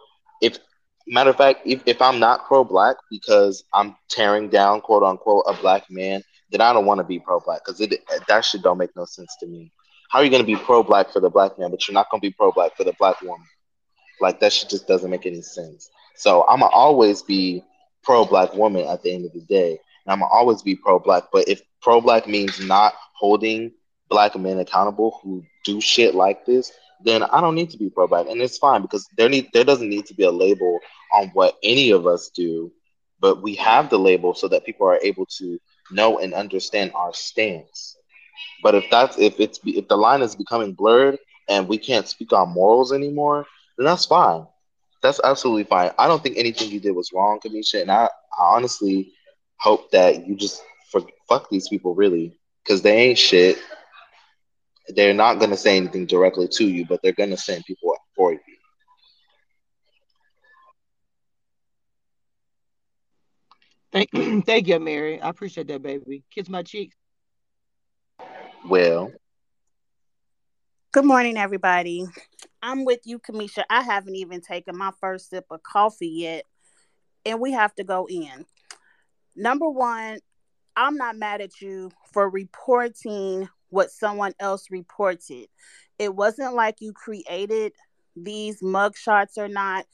if 0.40 0.58
matter 1.06 1.30
of 1.30 1.36
fact, 1.36 1.60
if, 1.64 1.82
if 1.86 2.00
I'm 2.00 2.18
not 2.18 2.46
pro 2.46 2.64
black 2.64 2.96
because 3.10 3.64
I'm 3.74 3.96
tearing 4.08 4.48
down 4.48 4.80
quote 4.80 5.02
unquote 5.02 5.44
a 5.46 5.54
black 5.54 5.90
man, 5.90 6.22
then 6.50 6.60
I 6.60 6.72
don't 6.72 6.86
want 6.86 6.98
to 6.98 7.04
be 7.04 7.18
pro 7.18 7.40
black 7.40 7.62
because 7.64 7.80
it 7.80 7.94
that 8.28 8.44
shit 8.44 8.62
don't 8.62 8.78
make 8.78 8.94
no 8.96 9.04
sense 9.04 9.36
to 9.40 9.46
me. 9.46 9.72
How 10.10 10.18
are 10.18 10.24
you 10.24 10.30
gonna 10.30 10.44
be 10.44 10.56
pro 10.56 10.82
black 10.82 11.10
for 11.10 11.20
the 11.20 11.30
black 11.30 11.58
man, 11.58 11.70
but 11.70 11.86
you're 11.86 11.94
not 11.94 12.10
gonna 12.10 12.20
be 12.20 12.32
pro 12.32 12.50
black 12.52 12.76
for 12.76 12.84
the 12.84 12.94
black 12.98 13.20
woman? 13.22 13.46
Like 14.20 14.40
that 14.40 14.52
shit 14.52 14.68
just 14.70 14.86
doesn't 14.86 15.10
make 15.10 15.26
any 15.26 15.42
sense. 15.42 15.90
So 16.16 16.44
I'm 16.48 16.60
gonna 16.60 16.72
always 16.72 17.22
be 17.22 17.64
pro 18.02 18.24
black 18.24 18.54
woman 18.54 18.86
at 18.86 19.02
the 19.02 19.12
end 19.14 19.24
of 19.26 19.32
the 19.32 19.42
day. 19.42 19.70
And 19.70 20.12
I'm 20.12 20.20
gonna 20.20 20.32
always 20.32 20.62
be 20.62 20.74
pro 20.74 20.98
black. 20.98 21.24
But 21.32 21.48
if 21.48 21.62
pro 21.80 22.00
black 22.00 22.26
means 22.26 22.60
not 22.60 22.94
holding 23.14 23.72
black 24.10 24.36
men 24.36 24.58
accountable 24.58 25.20
who 25.22 25.42
do 25.64 25.80
shit 25.80 26.14
like 26.14 26.44
this, 26.44 26.72
then 27.04 27.22
I 27.22 27.40
don't 27.40 27.54
need 27.54 27.70
to 27.70 27.78
be 27.78 27.88
pro 27.88 28.06
black, 28.06 28.26
and 28.28 28.42
it's 28.42 28.58
fine 28.58 28.82
because 28.82 29.06
there 29.16 29.28
need 29.28 29.48
there 29.54 29.64
doesn't 29.64 29.88
need 29.88 30.06
to 30.06 30.14
be 30.14 30.24
a 30.24 30.30
label 30.30 30.78
on 31.14 31.28
what 31.28 31.56
any 31.62 31.90
of 31.90 32.06
us 32.06 32.30
do, 32.34 32.70
but 33.20 33.42
we 33.42 33.54
have 33.54 33.88
the 33.88 33.98
label 33.98 34.34
so 34.34 34.48
that 34.48 34.66
people 34.66 34.86
are 34.86 35.00
able 35.02 35.26
to 35.38 35.58
know 35.90 36.18
and 36.18 36.34
understand 36.34 36.92
our 36.94 37.14
stance. 37.14 37.96
But 38.62 38.74
if 38.74 38.84
that's 38.90 39.18
if 39.18 39.40
it's 39.40 39.60
if 39.64 39.88
the 39.88 39.96
line 39.96 40.22
is 40.22 40.36
becoming 40.36 40.74
blurred 40.74 41.18
and 41.48 41.68
we 41.68 41.78
can't 41.78 42.08
speak 42.08 42.32
on 42.32 42.50
morals 42.50 42.92
anymore, 42.92 43.46
then 43.78 43.86
that's 43.86 44.04
fine. 44.04 44.46
That's 45.02 45.20
absolutely 45.24 45.64
fine. 45.64 45.92
I 45.98 46.06
don't 46.06 46.22
think 46.22 46.36
anything 46.36 46.70
you 46.70 46.80
did 46.80 46.94
was 46.94 47.10
wrong, 47.14 47.40
Cameshia, 47.42 47.80
and 47.80 47.90
I, 47.90 48.04
I 48.38 48.42
honestly 48.54 49.12
hope 49.56 49.90
that 49.92 50.26
you 50.26 50.36
just 50.36 50.62
for, 50.90 51.02
fuck 51.28 51.48
these 51.48 51.68
people 51.68 51.94
really 51.94 52.38
because 52.64 52.82
they 52.82 52.96
ain't 52.96 53.18
shit 53.18 53.58
they're 54.94 55.14
not 55.14 55.38
going 55.38 55.50
to 55.50 55.56
say 55.56 55.76
anything 55.76 56.06
directly 56.06 56.48
to 56.48 56.64
you, 56.64 56.86
but 56.86 57.00
they're 57.02 57.12
going 57.12 57.30
to 57.30 57.36
send 57.36 57.64
people 57.64 57.94
for 58.16 58.32
you. 58.32 58.38
Thank, 63.92 64.10
thank 64.46 64.68
you, 64.68 64.78
Mary. 64.78 65.20
I 65.20 65.28
appreciate 65.28 65.66
that, 65.68 65.82
baby. 65.82 66.22
Kiss 66.32 66.48
my 66.48 66.62
cheeks. 66.62 66.96
Well, 68.68 69.10
good 70.92 71.04
morning, 71.04 71.36
everybody. 71.36 72.06
I'm 72.62 72.84
with 72.84 73.00
you, 73.04 73.18
Cameshia. 73.18 73.64
I 73.70 73.82
haven't 73.82 74.16
even 74.16 74.40
taken 74.42 74.76
my 74.76 74.92
first 75.00 75.30
sip 75.30 75.46
of 75.50 75.62
coffee 75.62 76.08
yet, 76.08 76.44
and 77.24 77.40
we 77.40 77.52
have 77.52 77.74
to 77.76 77.84
go 77.84 78.06
in. 78.08 78.44
Number 79.34 79.68
one, 79.68 80.18
I'm 80.76 80.96
not 80.96 81.16
mad 81.16 81.40
at 81.40 81.60
you 81.60 81.90
for 82.12 82.28
reporting 82.28 83.48
what 83.70 83.90
someone 83.90 84.34
else 84.38 84.70
reported. 84.70 85.46
It 85.98 86.14
wasn't 86.14 86.54
like 86.54 86.80
you 86.80 86.92
created 86.92 87.72
these 88.14 88.60
mugshots 88.60 89.38
or 89.38 89.48
not. 89.48 89.86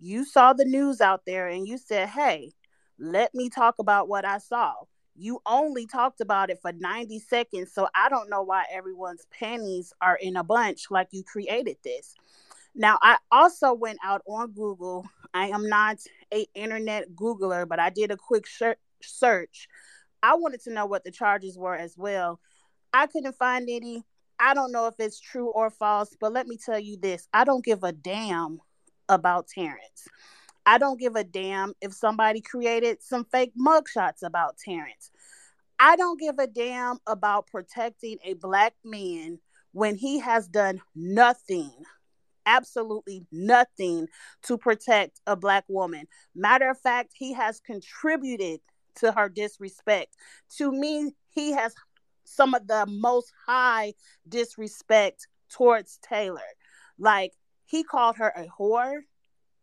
You 0.00 0.24
saw 0.24 0.52
the 0.52 0.64
news 0.64 1.00
out 1.00 1.22
there 1.26 1.48
and 1.48 1.66
you 1.66 1.78
said, 1.78 2.08
hey, 2.08 2.52
let 2.98 3.34
me 3.34 3.50
talk 3.50 3.76
about 3.78 4.08
what 4.08 4.24
I 4.24 4.38
saw. 4.38 4.74
You 5.16 5.40
only 5.46 5.86
talked 5.86 6.20
about 6.20 6.50
it 6.50 6.58
for 6.60 6.72
90 6.72 7.20
seconds, 7.20 7.72
so 7.72 7.88
I 7.94 8.08
don't 8.08 8.28
know 8.28 8.42
why 8.42 8.64
everyone's 8.72 9.26
panties 9.30 9.92
are 10.00 10.16
in 10.16 10.36
a 10.36 10.42
bunch 10.42 10.90
like 10.90 11.08
you 11.12 11.22
created 11.22 11.76
this. 11.84 12.14
Now, 12.74 12.98
I 13.00 13.18
also 13.30 13.72
went 13.72 13.98
out 14.04 14.22
on 14.26 14.50
Google. 14.50 15.06
I 15.32 15.48
am 15.48 15.68
not 15.68 15.98
a 16.32 16.46
internet 16.54 17.14
Googler, 17.14 17.68
but 17.68 17.78
I 17.78 17.90
did 17.90 18.10
a 18.10 18.16
quick 18.16 18.46
search. 19.00 19.68
I 20.22 20.34
wanted 20.34 20.62
to 20.64 20.72
know 20.72 20.86
what 20.86 21.04
the 21.04 21.12
charges 21.12 21.56
were 21.56 21.76
as 21.76 21.96
well. 21.96 22.40
I 22.94 23.08
couldn't 23.08 23.36
find 23.36 23.68
any. 23.68 24.04
I 24.38 24.54
don't 24.54 24.70
know 24.70 24.86
if 24.86 24.94
it's 25.00 25.18
true 25.18 25.48
or 25.48 25.68
false, 25.68 26.16
but 26.20 26.32
let 26.32 26.46
me 26.46 26.56
tell 26.56 26.78
you 26.78 26.96
this 26.96 27.28
I 27.34 27.42
don't 27.44 27.64
give 27.64 27.82
a 27.82 27.90
damn 27.90 28.60
about 29.08 29.48
Terrance. 29.48 30.08
I 30.64 30.78
don't 30.78 30.98
give 30.98 31.16
a 31.16 31.24
damn 31.24 31.74
if 31.80 31.92
somebody 31.92 32.40
created 32.40 33.02
some 33.02 33.24
fake 33.24 33.52
mugshots 33.60 34.22
about 34.22 34.58
Terrance. 34.58 35.10
I 35.78 35.96
don't 35.96 36.20
give 36.20 36.38
a 36.38 36.46
damn 36.46 36.98
about 37.06 37.48
protecting 37.48 38.18
a 38.24 38.34
black 38.34 38.74
man 38.84 39.40
when 39.72 39.96
he 39.96 40.20
has 40.20 40.46
done 40.46 40.80
nothing, 40.94 41.72
absolutely 42.46 43.26
nothing 43.32 44.06
to 44.44 44.56
protect 44.56 45.20
a 45.26 45.34
black 45.34 45.64
woman. 45.68 46.06
Matter 46.36 46.70
of 46.70 46.78
fact, 46.78 47.10
he 47.12 47.32
has 47.32 47.58
contributed 47.58 48.60
to 48.96 49.10
her 49.10 49.28
disrespect. 49.28 50.14
To 50.58 50.70
me, 50.70 51.12
he 51.30 51.50
has 51.52 51.74
some 52.24 52.54
of 52.54 52.66
the 52.66 52.86
most 52.88 53.32
high 53.46 53.94
disrespect 54.28 55.28
towards 55.50 55.98
Taylor. 55.98 56.40
Like 56.98 57.32
he 57.66 57.84
called 57.84 58.16
her 58.16 58.32
a 58.36 58.46
whore. 58.46 59.00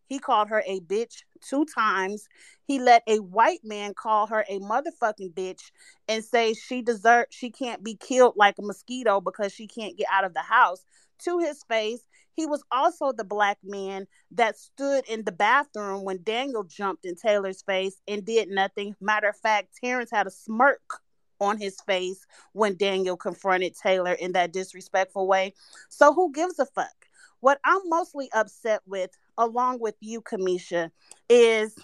He 0.08 0.20
called 0.20 0.50
her 0.50 0.62
a 0.68 0.82
bitch 0.82 1.24
two 1.42 1.66
times. 1.66 2.28
He 2.66 2.80
let 2.80 3.04
a 3.08 3.20
white 3.20 3.62
man 3.64 3.94
call 3.94 4.28
her 4.28 4.44
a 4.50 4.60
motherfucking 4.60 5.34
bitch 5.34 5.72
and 6.10 6.24
say 6.24 6.54
she 6.54 6.82
deserve 6.82 7.28
she 7.30 7.50
can't 7.50 7.84
be 7.84 7.96
killed 7.96 8.34
like 8.36 8.56
a 8.60 8.62
mosquito 8.62 9.22
because 9.22 9.54
she 9.54 9.68
can't 9.68 9.98
get 9.98 10.08
out 10.12 10.26
of 10.26 10.34
the 10.34 10.42
house 10.42 10.84
to 11.20 11.40
his 11.40 11.64
face. 11.64 12.02
He 12.34 12.46
was 12.46 12.64
also 12.72 13.12
the 13.12 13.24
black 13.24 13.58
man 13.64 14.08
that 14.32 14.58
stood 14.58 15.06
in 15.08 15.24
the 15.24 15.32
bathroom 15.32 16.04
when 16.04 16.24
Daniel 16.24 16.64
jumped 16.64 17.06
in 17.06 17.16
Taylor's 17.16 17.62
face 17.62 18.02
and 18.08 18.26
did 18.26 18.50
nothing. 18.50 18.96
Matter 19.00 19.30
of 19.30 19.38
fact, 19.38 19.78
Terrance 19.82 20.12
had 20.12 20.28
a 20.28 20.32
smirk 20.32 21.02
on 21.42 21.58
his 21.58 21.82
face 21.82 22.26
when 22.54 22.78
Daniel 22.78 23.18
confronted 23.18 23.76
Taylor 23.76 24.14
in 24.14 24.32
that 24.34 24.54
disrespectful 24.54 25.28
way. 25.28 25.54
So 25.90 26.14
who 26.14 26.32
gives 26.32 26.60
a 26.60 26.66
fuck? 26.66 26.94
What 27.42 27.60
I'm 27.66 27.82
mostly 27.90 28.30
upset 28.34 28.82
with, 28.86 29.10
along 29.38 29.80
with 29.80 29.96
you, 30.00 30.22
Cameshia, 30.22 30.92
is 31.28 31.76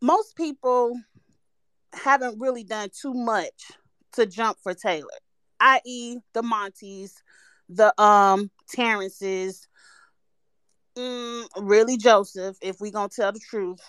most 0.00 0.36
people 0.36 0.98
haven't 1.92 2.40
really 2.40 2.62
done 2.62 2.88
too 2.90 3.12
much 3.12 3.72
to 4.12 4.24
jump 4.24 4.58
for 4.62 4.72
Taylor, 4.72 5.08
i.e., 5.60 6.18
the 6.32 6.42
Montes, 6.42 7.22
the 7.68 8.00
um 8.00 8.50
Terrances, 8.68 9.66
mm, 10.96 11.44
really 11.60 11.96
Joseph, 11.96 12.56
if 12.62 12.80
we 12.80 12.92
gonna 12.92 13.08
tell 13.08 13.32
the 13.32 13.40
truth. 13.40 13.80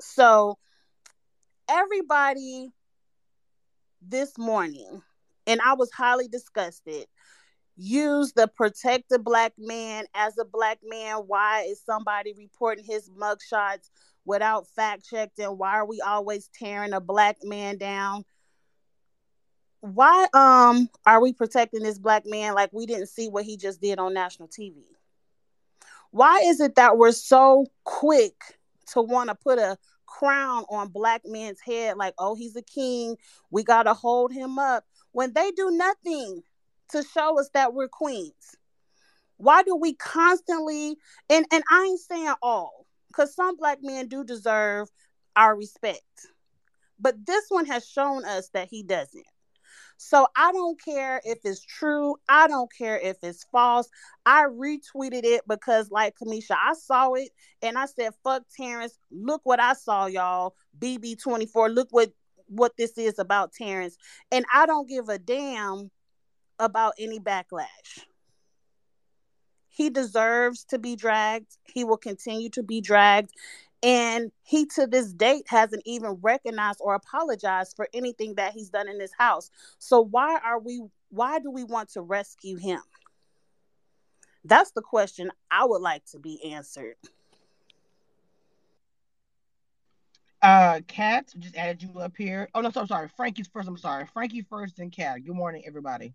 So 0.00 0.58
everybody 1.68 2.70
this 4.02 4.36
morning, 4.38 5.02
and 5.46 5.60
I 5.60 5.74
was 5.74 5.90
highly 5.92 6.28
disgusted, 6.28 7.06
use 7.76 8.32
the 8.32 8.48
protect 8.48 9.08
the 9.08 9.18
black 9.18 9.52
man 9.58 10.06
as 10.14 10.38
a 10.38 10.44
black 10.44 10.78
man. 10.84 11.16
Why 11.26 11.62
is 11.62 11.82
somebody 11.84 12.34
reporting 12.36 12.84
his 12.84 13.10
mugshots 13.10 13.90
without 14.24 14.68
fact 14.68 15.08
checking? 15.08 15.46
Why 15.58 15.72
are 15.72 15.86
we 15.86 16.00
always 16.00 16.48
tearing 16.54 16.92
a 16.92 17.00
black 17.00 17.38
man 17.42 17.78
down? 17.78 18.24
Why 19.80 20.26
um 20.32 20.88
are 21.04 21.20
we 21.20 21.32
protecting 21.32 21.82
this 21.82 21.98
black 21.98 22.24
man 22.26 22.54
like 22.54 22.70
we 22.72 22.86
didn't 22.86 23.08
see 23.08 23.28
what 23.28 23.44
he 23.44 23.56
just 23.56 23.80
did 23.80 23.98
on 23.98 24.14
national 24.14 24.48
TV? 24.48 24.82
Why 26.10 26.42
is 26.46 26.60
it 26.60 26.76
that 26.76 26.96
we're 26.96 27.12
so 27.12 27.66
quick 27.82 28.34
to 28.92 29.02
want 29.02 29.28
to 29.28 29.34
put 29.34 29.58
a 29.58 29.76
crown 30.18 30.64
on 30.70 30.88
black 30.88 31.22
men's 31.24 31.60
head 31.60 31.96
like 31.96 32.14
oh 32.18 32.34
he's 32.34 32.56
a 32.56 32.62
king. 32.62 33.16
We 33.50 33.64
got 33.64 33.84
to 33.84 33.94
hold 33.94 34.32
him 34.32 34.58
up 34.58 34.84
when 35.12 35.32
they 35.32 35.50
do 35.50 35.70
nothing 35.70 36.42
to 36.90 37.02
show 37.02 37.38
us 37.38 37.50
that 37.54 37.74
we're 37.74 37.88
queens. 37.88 38.56
Why 39.36 39.62
do 39.62 39.74
we 39.76 39.94
constantly 39.94 40.96
and 41.28 41.44
and 41.52 41.64
i 41.70 41.84
ain't 41.84 42.00
saying 42.00 42.34
all 42.42 42.86
because 43.08 43.34
some 43.34 43.56
black 43.56 43.78
men 43.82 44.08
do 44.08 44.24
deserve 44.24 44.88
our 45.36 45.56
respect 45.56 46.02
but 47.00 47.26
this 47.26 47.44
one 47.48 47.66
has 47.66 47.86
shown 47.86 48.24
us 48.24 48.48
that 48.50 48.68
he 48.68 48.82
doesn't 48.82 49.26
so 49.96 50.26
I 50.36 50.52
don't 50.52 50.80
care 50.82 51.20
if 51.24 51.38
it's 51.44 51.64
true. 51.64 52.16
I 52.28 52.48
don't 52.48 52.70
care 52.76 52.98
if 52.98 53.16
it's 53.22 53.44
false. 53.52 53.88
I 54.26 54.44
retweeted 54.44 55.24
it 55.24 55.42
because, 55.48 55.90
like 55.90 56.14
Cameshia, 56.16 56.56
I 56.62 56.74
saw 56.74 57.12
it 57.14 57.30
and 57.62 57.78
I 57.78 57.86
said, 57.86 58.12
fuck 58.22 58.42
Terrance. 58.56 58.98
Look 59.10 59.42
what 59.44 59.60
I 59.60 59.74
saw, 59.74 60.06
y'all. 60.06 60.54
BB24. 60.78 61.74
Look 61.74 61.88
what 61.90 62.12
what 62.46 62.72
this 62.76 62.98
is 62.98 63.18
about 63.18 63.52
Terrance. 63.52 63.96
And 64.30 64.44
I 64.52 64.66
don't 64.66 64.88
give 64.88 65.08
a 65.08 65.18
damn 65.18 65.90
about 66.58 66.94
any 66.98 67.18
backlash. 67.18 68.04
He 69.68 69.90
deserves 69.90 70.64
to 70.66 70.78
be 70.78 70.94
dragged. 70.94 71.56
He 71.64 71.82
will 71.84 71.96
continue 71.96 72.48
to 72.50 72.62
be 72.62 72.80
dragged. 72.80 73.30
And 73.82 74.32
he 74.42 74.66
to 74.66 74.86
this 74.86 75.12
date 75.12 75.44
hasn't 75.48 75.82
even 75.84 76.18
recognized 76.22 76.80
or 76.80 76.94
apologized 76.94 77.76
for 77.76 77.88
anything 77.92 78.34
that 78.36 78.52
he's 78.52 78.70
done 78.70 78.88
in 78.88 78.98
this 78.98 79.12
house. 79.18 79.50
So 79.78 80.00
why 80.00 80.38
are 80.44 80.58
we 80.58 80.82
why 81.10 81.38
do 81.38 81.50
we 81.50 81.64
want 81.64 81.90
to 81.90 82.00
rescue 82.00 82.56
him? 82.56 82.80
That's 84.44 84.72
the 84.72 84.82
question 84.82 85.30
I 85.50 85.64
would 85.64 85.82
like 85.82 86.04
to 86.06 86.18
be 86.18 86.52
answered. 86.52 86.96
Uh 90.40 90.80
Kat 90.86 91.32
just 91.38 91.56
added 91.56 91.82
you 91.82 91.98
up 92.00 92.16
here. 92.16 92.48
Oh 92.54 92.60
no, 92.62 92.70
so, 92.70 92.80
I'm 92.80 92.86
sorry. 92.86 93.08
Frankie's 93.16 93.48
first. 93.48 93.68
I'm 93.68 93.76
sorry. 93.76 94.06
Frankie 94.12 94.42
first, 94.42 94.78
and 94.78 94.90
Kat. 94.90 95.24
Good 95.24 95.34
morning, 95.34 95.62
everybody. 95.66 96.14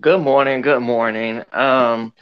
Good 0.00 0.22
morning. 0.22 0.62
Good 0.62 0.80
morning. 0.80 1.44
Um, 1.52 2.14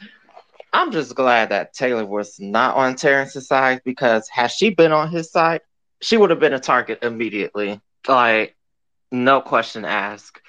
I'm 0.73 0.91
just 0.91 1.15
glad 1.15 1.49
that 1.49 1.73
Taylor 1.73 2.05
was 2.05 2.39
not 2.39 2.75
on 2.75 2.95
Terrance's 2.95 3.47
side 3.47 3.81
because 3.83 4.27
had 4.29 4.51
she 4.51 4.69
been 4.69 4.91
on 4.91 5.09
his 5.09 5.31
side, 5.31 5.61
she 6.01 6.17
would 6.17 6.29
have 6.29 6.39
been 6.39 6.53
a 6.53 6.59
target 6.59 6.99
immediately. 7.03 7.81
Like, 8.07 8.55
no 9.11 9.41
question 9.41 9.85
asked. 9.85 10.41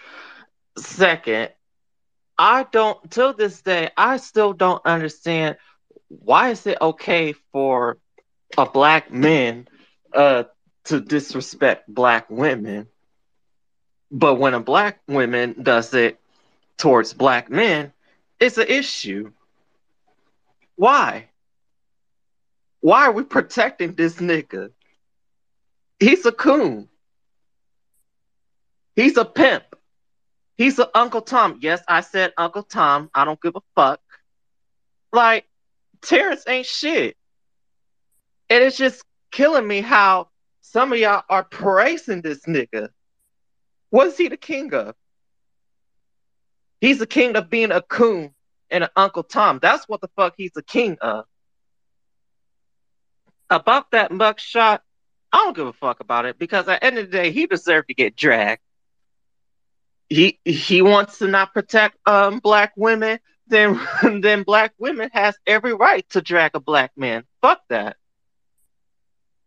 Second, 0.79 1.51
I 2.39 2.65
don't 2.71 3.11
till 3.11 3.33
this 3.35 3.63
day, 3.63 3.91
I 3.97 4.17
still 4.17 4.53
don't 4.53 4.85
understand 4.85 5.57
why 6.09 6.51
is 6.51 6.67
it 6.67 6.79
okay 6.81 7.33
for 7.53 7.99
a 8.57 8.67
black 8.67 9.13
man 9.13 9.69
uh 10.15 10.45
to 10.85 11.01
disrespect 11.01 11.93
black 11.93 12.29
women, 12.31 12.89
but 14.11 14.35
when 14.35 14.55
a 14.55 14.61
black 14.61 15.01
woman 15.09 15.55
does 15.63 15.95
it 15.95 16.19
towards 16.79 17.13
black 17.15 17.51
men, 17.51 17.93
it's 18.41 18.59
an 18.59 18.67
issue. 18.69 19.31
Why? 20.83 21.29
Why 22.81 23.07
are 23.07 23.13
we 23.13 23.23
protecting 23.23 23.95
this 23.95 24.17
nigga? 24.17 24.71
He's 26.01 26.27
a 26.27 26.33
coon. 26.33 26.89
He's 28.97 29.17
a 29.17 29.25
pimp. 29.25 29.63
He's 30.57 30.81
an 30.81 30.89
Uncle 30.93 31.23
Tom. 31.23 31.61
Yes, 31.63 31.85
I 31.87 32.01
said 32.01 32.33
Uncle 32.37 32.65
Tom. 32.65 33.11
I 33.15 33.25
don't 33.25 33.41
give 33.41 33.55
a 33.55 33.61
fuck. 33.77 34.01
Like, 35.13 35.45
Terrance 36.01 36.43
ain't 36.49 36.67
shit. 36.67 37.17
And 38.51 38.65
it's 38.65 38.77
just 38.77 39.05
killing 39.31 39.69
me 39.69 39.83
how 39.83 40.31
some 40.63 40.93
of 40.93 40.99
y'all 40.99 41.23
are 41.29 41.45
praising 41.45 42.23
this 42.23 42.41
nigga. 42.41 42.89
What 43.91 44.09
is 44.09 44.17
he 44.17 44.27
the 44.27 44.37
king 44.37 44.75
of? 44.75 44.97
He's 46.81 46.99
the 46.99 47.07
king 47.07 47.37
of 47.37 47.51
being 47.51 47.71
a 47.71 47.83
coon 47.83 48.35
and 48.73 48.85
an 48.85 48.91
Uncle 48.97 49.23
Tom. 49.23 49.61
That's 49.63 49.89
what 49.89 50.01
the 50.01 50.09
fuck 50.17 50.35
he's 50.37 50.53
the 50.53 50.63
king 50.63 50.97
of. 51.01 51.27
About 53.51 53.91
that 53.93 54.11
mugshot, 54.11 54.81
I 55.33 55.39
don't 55.39 55.55
give 55.55 55.67
a 55.67 55.73
fuck 55.75 56.01
about 56.01 56.25
it 56.25 56.39
because 56.39 56.67
at 56.69 56.81
the 56.81 56.85
end 56.85 56.99
of 56.99 57.11
the 57.11 57.17
day, 57.17 57.31
he 57.31 57.47
deserved 57.47 57.89
to 57.89 57.95
get 57.95 58.17
dragged. 58.17 58.63
He 60.09 60.41
he 60.45 60.83
wants 60.83 61.19
to 61.19 61.29
not 61.29 61.55
protect 61.55 61.97
um 62.07 62.39
black 62.39 62.73
women, 62.77 63.19
then 63.47 63.81
then 64.21 64.43
black 64.43 64.73
women 64.79 65.11
has 65.13 65.37
every 65.47 65.75
right 65.75 66.09
to 66.11 66.23
drag 66.23 66.53
a 66.55 66.61
black 66.61 66.93
man. 66.97 67.25
Fuck 67.41 67.61
that. 67.69 67.97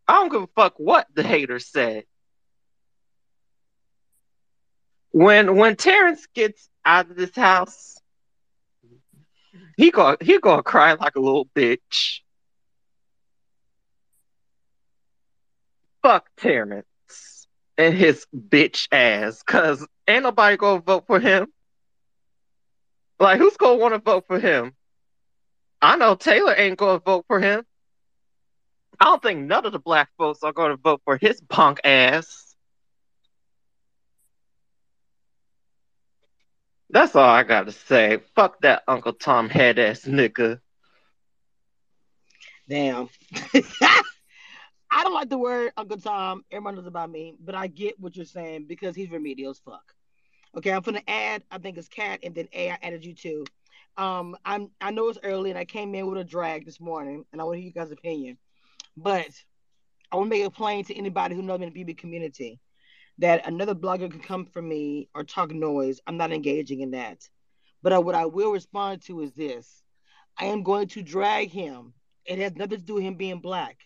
I 0.07 0.13
don't 0.13 0.31
give 0.31 0.43
a 0.43 0.47
fuck 0.55 0.75
what 0.77 1.07
the 1.13 1.23
haters 1.23 1.67
said. 1.67 2.03
When 5.11 5.55
when 5.55 5.75
Terrance 5.75 6.27
gets 6.33 6.69
out 6.83 7.09
of 7.09 7.15
this 7.15 7.35
house, 7.35 7.94
he 9.77 9.91
go 9.91 10.17
he 10.21 10.39
gonna 10.39 10.63
cry 10.63 10.93
like 10.93 11.15
a 11.15 11.19
little 11.19 11.47
bitch. 11.55 12.19
Fuck 16.01 16.29
Terrance 16.37 16.85
and 17.77 17.93
his 17.93 18.25
bitch 18.35 18.87
ass, 18.91 19.43
cause 19.43 19.85
ain't 20.07 20.23
nobody 20.23 20.57
gonna 20.57 20.81
vote 20.81 21.05
for 21.07 21.19
him. 21.19 21.47
Like 23.19 23.39
who's 23.39 23.57
gonna 23.57 23.77
want 23.77 23.93
to 23.93 23.99
vote 23.99 24.25
for 24.27 24.39
him? 24.39 24.73
I 25.81 25.97
know 25.97 26.15
Taylor 26.15 26.55
ain't 26.57 26.77
gonna 26.77 26.99
vote 26.99 27.25
for 27.27 27.39
him. 27.39 27.63
I 28.99 29.05
don't 29.05 29.21
think 29.21 29.41
none 29.41 29.65
of 29.65 29.71
the 29.71 29.79
black 29.79 30.09
folks 30.17 30.43
are 30.43 30.53
gonna 30.53 30.77
vote 30.77 31.01
for 31.05 31.17
his 31.17 31.41
punk 31.49 31.81
ass. 31.83 32.44
That's 36.89 37.15
all 37.15 37.27
I 37.27 37.43
gotta 37.43 37.71
say. 37.71 38.19
Fuck 38.35 38.61
that 38.61 38.83
Uncle 38.87 39.13
Tom 39.13 39.49
head 39.49 39.79
ass 39.79 40.01
nigga. 40.01 40.59
Damn. 42.67 43.09
I 44.91 45.03
don't 45.03 45.13
like 45.13 45.29
the 45.29 45.37
word 45.37 45.71
Uncle 45.77 45.97
Tom. 45.97 46.43
Everyone 46.51 46.75
knows 46.75 46.85
about 46.85 47.09
me, 47.09 47.35
but 47.39 47.55
I 47.55 47.67
get 47.67 47.99
what 47.99 48.15
you're 48.15 48.25
saying 48.25 48.65
because 48.67 48.95
he's 48.95 49.11
remedial 49.11 49.51
as 49.51 49.59
fuck. 49.59 49.93
Okay, 50.57 50.71
I'm 50.71 50.81
gonna 50.81 51.01
add. 51.07 51.43
I 51.51 51.57
think 51.57 51.77
it's 51.77 51.89
Cat 51.89 52.19
and 52.23 52.33
then 52.33 52.47
A. 52.53 52.71
I 52.71 52.77
added 52.81 53.03
you 53.03 53.13
too. 53.13 53.45
Um, 53.97 54.37
I'm. 54.45 54.71
I 54.79 54.91
know 54.91 55.09
it's 55.09 55.19
early 55.23 55.49
and 55.49 55.59
I 55.59 55.65
came 55.65 55.93
in 55.95 56.07
with 56.07 56.17
a 56.19 56.23
drag 56.23 56.65
this 56.65 56.79
morning, 56.79 57.25
and 57.31 57.41
I 57.41 57.43
want 57.43 57.55
to 57.55 57.59
hear 57.59 57.67
you 57.67 57.73
guys' 57.73 57.91
opinion. 57.91 58.37
But 58.95 59.29
I 60.11 60.15
want 60.15 60.27
to 60.27 60.37
make 60.37 60.45
it 60.45 60.53
plain 60.53 60.85
to 60.85 60.95
anybody 60.95 61.35
who 61.35 61.41
knows 61.41 61.59
me 61.59 61.67
in 61.67 61.73
the 61.73 61.83
BB 61.83 61.97
community 61.97 62.59
that 63.19 63.47
another 63.47 63.75
blogger 63.75 64.09
can 64.11 64.19
come 64.19 64.45
for 64.45 64.61
me 64.61 65.07
or 65.13 65.23
talk 65.23 65.51
noise. 65.51 65.99
I'm 66.05 66.17
not 66.17 66.31
engaging 66.31 66.81
in 66.81 66.91
that. 66.91 67.27
But 67.81 67.93
I, 67.93 67.99
what 67.99 68.15
I 68.15 68.25
will 68.25 68.51
respond 68.51 69.01
to 69.03 69.21
is 69.21 69.33
this: 69.33 69.83
I 70.37 70.45
am 70.45 70.63
going 70.63 70.87
to 70.89 71.01
drag 71.01 71.51
him. 71.51 71.93
It 72.25 72.39
has 72.39 72.55
nothing 72.55 72.79
to 72.79 72.83
do 72.83 72.95
with 72.95 73.03
him 73.03 73.15
being 73.15 73.39
black. 73.39 73.77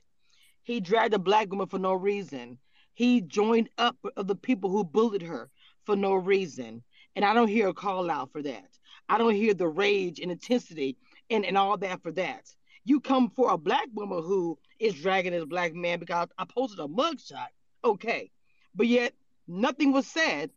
He 0.64 0.80
dragged 0.80 1.14
a 1.14 1.20
black 1.20 1.50
woman 1.50 1.68
for 1.68 1.80
no 1.80 1.94
reason. 1.94 2.60
He 2.94 3.22
joined 3.22 3.70
up 3.78 3.98
of 4.16 4.28
the 4.28 4.36
people 4.36 4.70
who 4.70 4.84
bullied 4.84 5.22
her 5.22 5.50
for 5.86 5.96
no 5.96 6.14
reason. 6.14 6.84
And 7.16 7.26
I 7.26 7.34
don't 7.34 7.48
hear 7.48 7.68
a 7.70 7.74
call 7.74 8.10
out 8.10 8.32
for 8.32 8.42
that. 8.44 8.70
I 9.10 9.18
don't 9.18 9.34
hear 9.34 9.54
the 9.54 9.68
rage 9.68 10.20
and 10.20 10.32
intensity 10.32 10.98
and, 11.30 11.46
and 11.46 11.58
all 11.58 11.78
that 11.78 12.04
for 12.04 12.12
that. 12.14 12.54
You 12.86 13.00
come 13.00 13.30
for 13.30 13.52
a 13.52 13.58
black 13.58 13.88
woman 13.94 14.24
who 14.24 14.58
is 14.80 14.94
dragging 14.94 15.32
this 15.32 15.46
black 15.46 15.74
man 15.74 16.00
because 16.00 16.30
I 16.38 16.46
posted 16.46 16.80
a 16.80 16.88
mugshot. 16.88 17.48
Okay. 17.84 18.32
But 18.76 18.88
yet 18.88 19.14
nothing 19.48 19.92
was 19.92 20.08
said. 20.08 20.52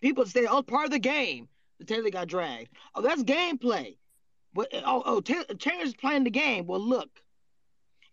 People 0.00 0.26
say, 0.26 0.46
oh, 0.46 0.62
part 0.62 0.86
of 0.86 0.90
the 0.90 0.98
game. 0.98 1.48
The 1.78 1.84
Taylor 1.84 2.10
got 2.10 2.28
dragged. 2.28 2.70
Oh, 2.94 3.02
that's 3.02 3.22
gameplay. 3.22 3.96
But 4.54 4.68
oh, 4.74 5.02
oh, 5.04 5.20
Taylor, 5.20 5.44
Taylor's 5.58 5.94
playing 5.94 6.24
the 6.24 6.30
game. 6.30 6.66
Well, 6.66 6.80
look, 6.80 7.08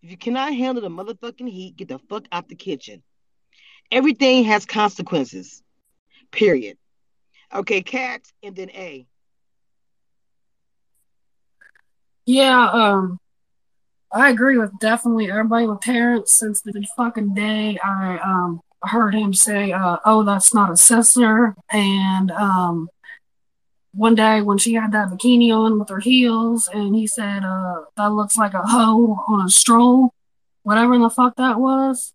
if 0.02 0.10
you 0.12 0.18
cannot 0.18 0.54
handle 0.54 0.82
the 0.82 0.90
motherfucking 0.90 1.50
heat, 1.50 1.76
get 1.76 1.90
the 1.90 2.00
fuck 2.10 2.26
out 2.32 2.48
the 2.48 2.56
kitchen. 2.56 3.04
Everything 3.92 4.46
has 4.46 4.66
consequences. 4.66 5.62
Period. 6.32 6.78
Okay, 7.54 7.82
cat 7.82 8.22
and 8.44 8.56
then 8.56 8.70
A. 8.70 9.08
Yeah, 12.26 12.70
um, 12.70 13.20
I 14.12 14.30
agree 14.30 14.58
with 14.58 14.72
definitely 14.80 15.30
everybody 15.30 15.68
with 15.68 15.82
Terrance 15.82 16.32
since 16.32 16.62
the 16.62 16.86
fucking 16.96 17.34
day 17.34 17.78
I 17.84 18.18
um 18.20 18.62
heard 18.84 19.13
him 19.15 19.34
say, 19.34 19.72
uh, 19.72 19.98
"Oh, 20.06 20.24
that's 20.24 20.54
not 20.54 20.72
a 20.72 20.78
sister," 20.78 21.56
and 21.72 22.32
um, 22.32 22.89
one 23.94 24.15
day 24.15 24.42
when 24.42 24.58
she 24.58 24.74
had 24.74 24.92
that 24.92 25.10
bikini 25.10 25.56
on 25.56 25.80
with 25.80 25.89
her 25.89 26.00
heels, 26.00 26.70
and 26.74 26.96
he 26.96 27.08
said, 27.08 27.44
uh, 27.44 27.82
"That 27.98 28.13
looks 28.13 28.38
like 28.38 28.54
a 28.54 28.62
hoe 28.62 29.24
on 29.28 29.46
a 29.46 29.50
stroll," 29.50 30.13
whatever 30.63 30.98
the 30.98 31.10
fuck 31.10 31.36
that 31.38 31.60
was, 31.60 32.13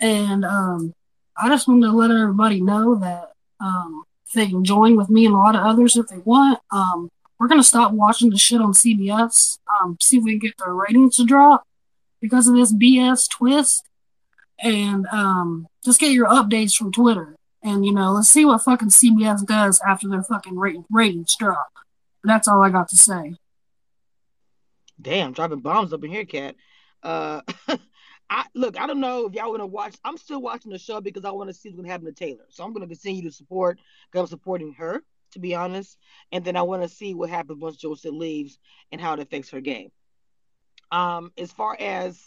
and 0.00 0.44
um, 0.44 0.94
I 1.36 1.48
just 1.48 1.68
wanted 1.68 1.86
to 1.86 1.92
let 1.92 2.10
everybody 2.10 2.60
know 2.60 2.94
that 2.96 3.32
um, 3.60 4.04
they 4.34 4.46
can 4.46 4.64
join 4.64 4.96
with 4.96 5.10
me 5.10 5.26
and 5.26 5.34
a 5.34 5.38
lot 5.38 5.56
of 5.56 5.64
others 5.64 5.96
if 5.96 6.08
they 6.08 6.18
want. 6.18 6.60
Um, 6.70 7.10
we're 7.38 7.48
gonna 7.48 7.62
stop 7.62 7.92
watching 7.92 8.30
the 8.30 8.38
shit 8.38 8.60
on 8.60 8.72
CBS. 8.72 9.58
Um, 9.80 9.98
see 10.00 10.18
if 10.18 10.24
we 10.24 10.32
can 10.32 10.38
get 10.38 10.56
the 10.58 10.70
ratings 10.70 11.16
to 11.16 11.24
drop 11.24 11.64
because 12.20 12.48
of 12.48 12.54
this 12.54 12.72
BS 12.72 13.28
twist, 13.28 13.84
and 14.60 15.06
um, 15.06 15.66
just 15.84 16.00
get 16.00 16.12
your 16.12 16.28
updates 16.28 16.74
from 16.74 16.92
Twitter. 16.92 17.36
And 17.62 17.84
you 17.84 17.92
know, 17.92 18.12
let's 18.12 18.28
see 18.28 18.44
what 18.44 18.62
fucking 18.62 18.88
CBS 18.88 19.44
does 19.44 19.80
after 19.86 20.08
their 20.08 20.22
fucking 20.22 20.56
ratings 20.90 21.34
drop. 21.36 21.68
That's 22.22 22.48
all 22.48 22.62
I 22.62 22.70
got 22.70 22.88
to 22.90 22.96
say. 22.96 23.34
Damn, 25.00 25.32
dropping 25.32 25.60
bombs 25.60 25.92
up 25.92 26.04
in 26.04 26.10
here, 26.10 26.24
cat. 26.24 26.56
Uh, 27.02 27.40
I 28.30 28.44
look, 28.54 28.78
I 28.78 28.86
don't 28.86 29.00
know 29.00 29.26
if 29.26 29.34
y'all 29.34 29.52
gonna 29.52 29.66
watch. 29.66 29.96
I'm 30.04 30.16
still 30.16 30.40
watching 30.40 30.72
the 30.72 30.78
show 30.78 31.00
because 31.00 31.24
I 31.24 31.30
want 31.30 31.48
to 31.48 31.54
see 31.54 31.68
what's 31.68 31.76
gonna 31.76 31.88
happen 31.88 32.06
to 32.06 32.12
Taylor. 32.12 32.46
So 32.48 32.64
I'm 32.64 32.72
gonna 32.72 32.86
continue 32.86 33.22
to 33.22 33.30
support 33.30 33.78
because 34.10 34.22
I'm 34.22 34.38
supporting 34.38 34.72
her, 34.74 35.02
to 35.32 35.38
be 35.38 35.54
honest. 35.54 35.96
And 36.32 36.44
then 36.44 36.56
I 36.56 36.62
want 36.62 36.82
to 36.82 36.88
see 36.88 37.14
what 37.14 37.30
happens 37.30 37.60
once 37.60 37.76
Joseph 37.76 38.12
leaves 38.12 38.58
and 38.90 39.00
how 39.00 39.14
it 39.14 39.20
affects 39.20 39.50
her 39.50 39.60
game. 39.60 39.90
Um, 40.90 41.32
as 41.36 41.52
far 41.52 41.76
as 41.78 42.20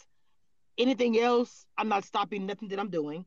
anything 0.80 1.18
else, 1.18 1.66
I'm 1.78 1.88
not 1.88 2.04
stopping 2.04 2.46
nothing 2.46 2.68
that 2.68 2.80
I'm 2.80 2.90
doing. 2.90 3.24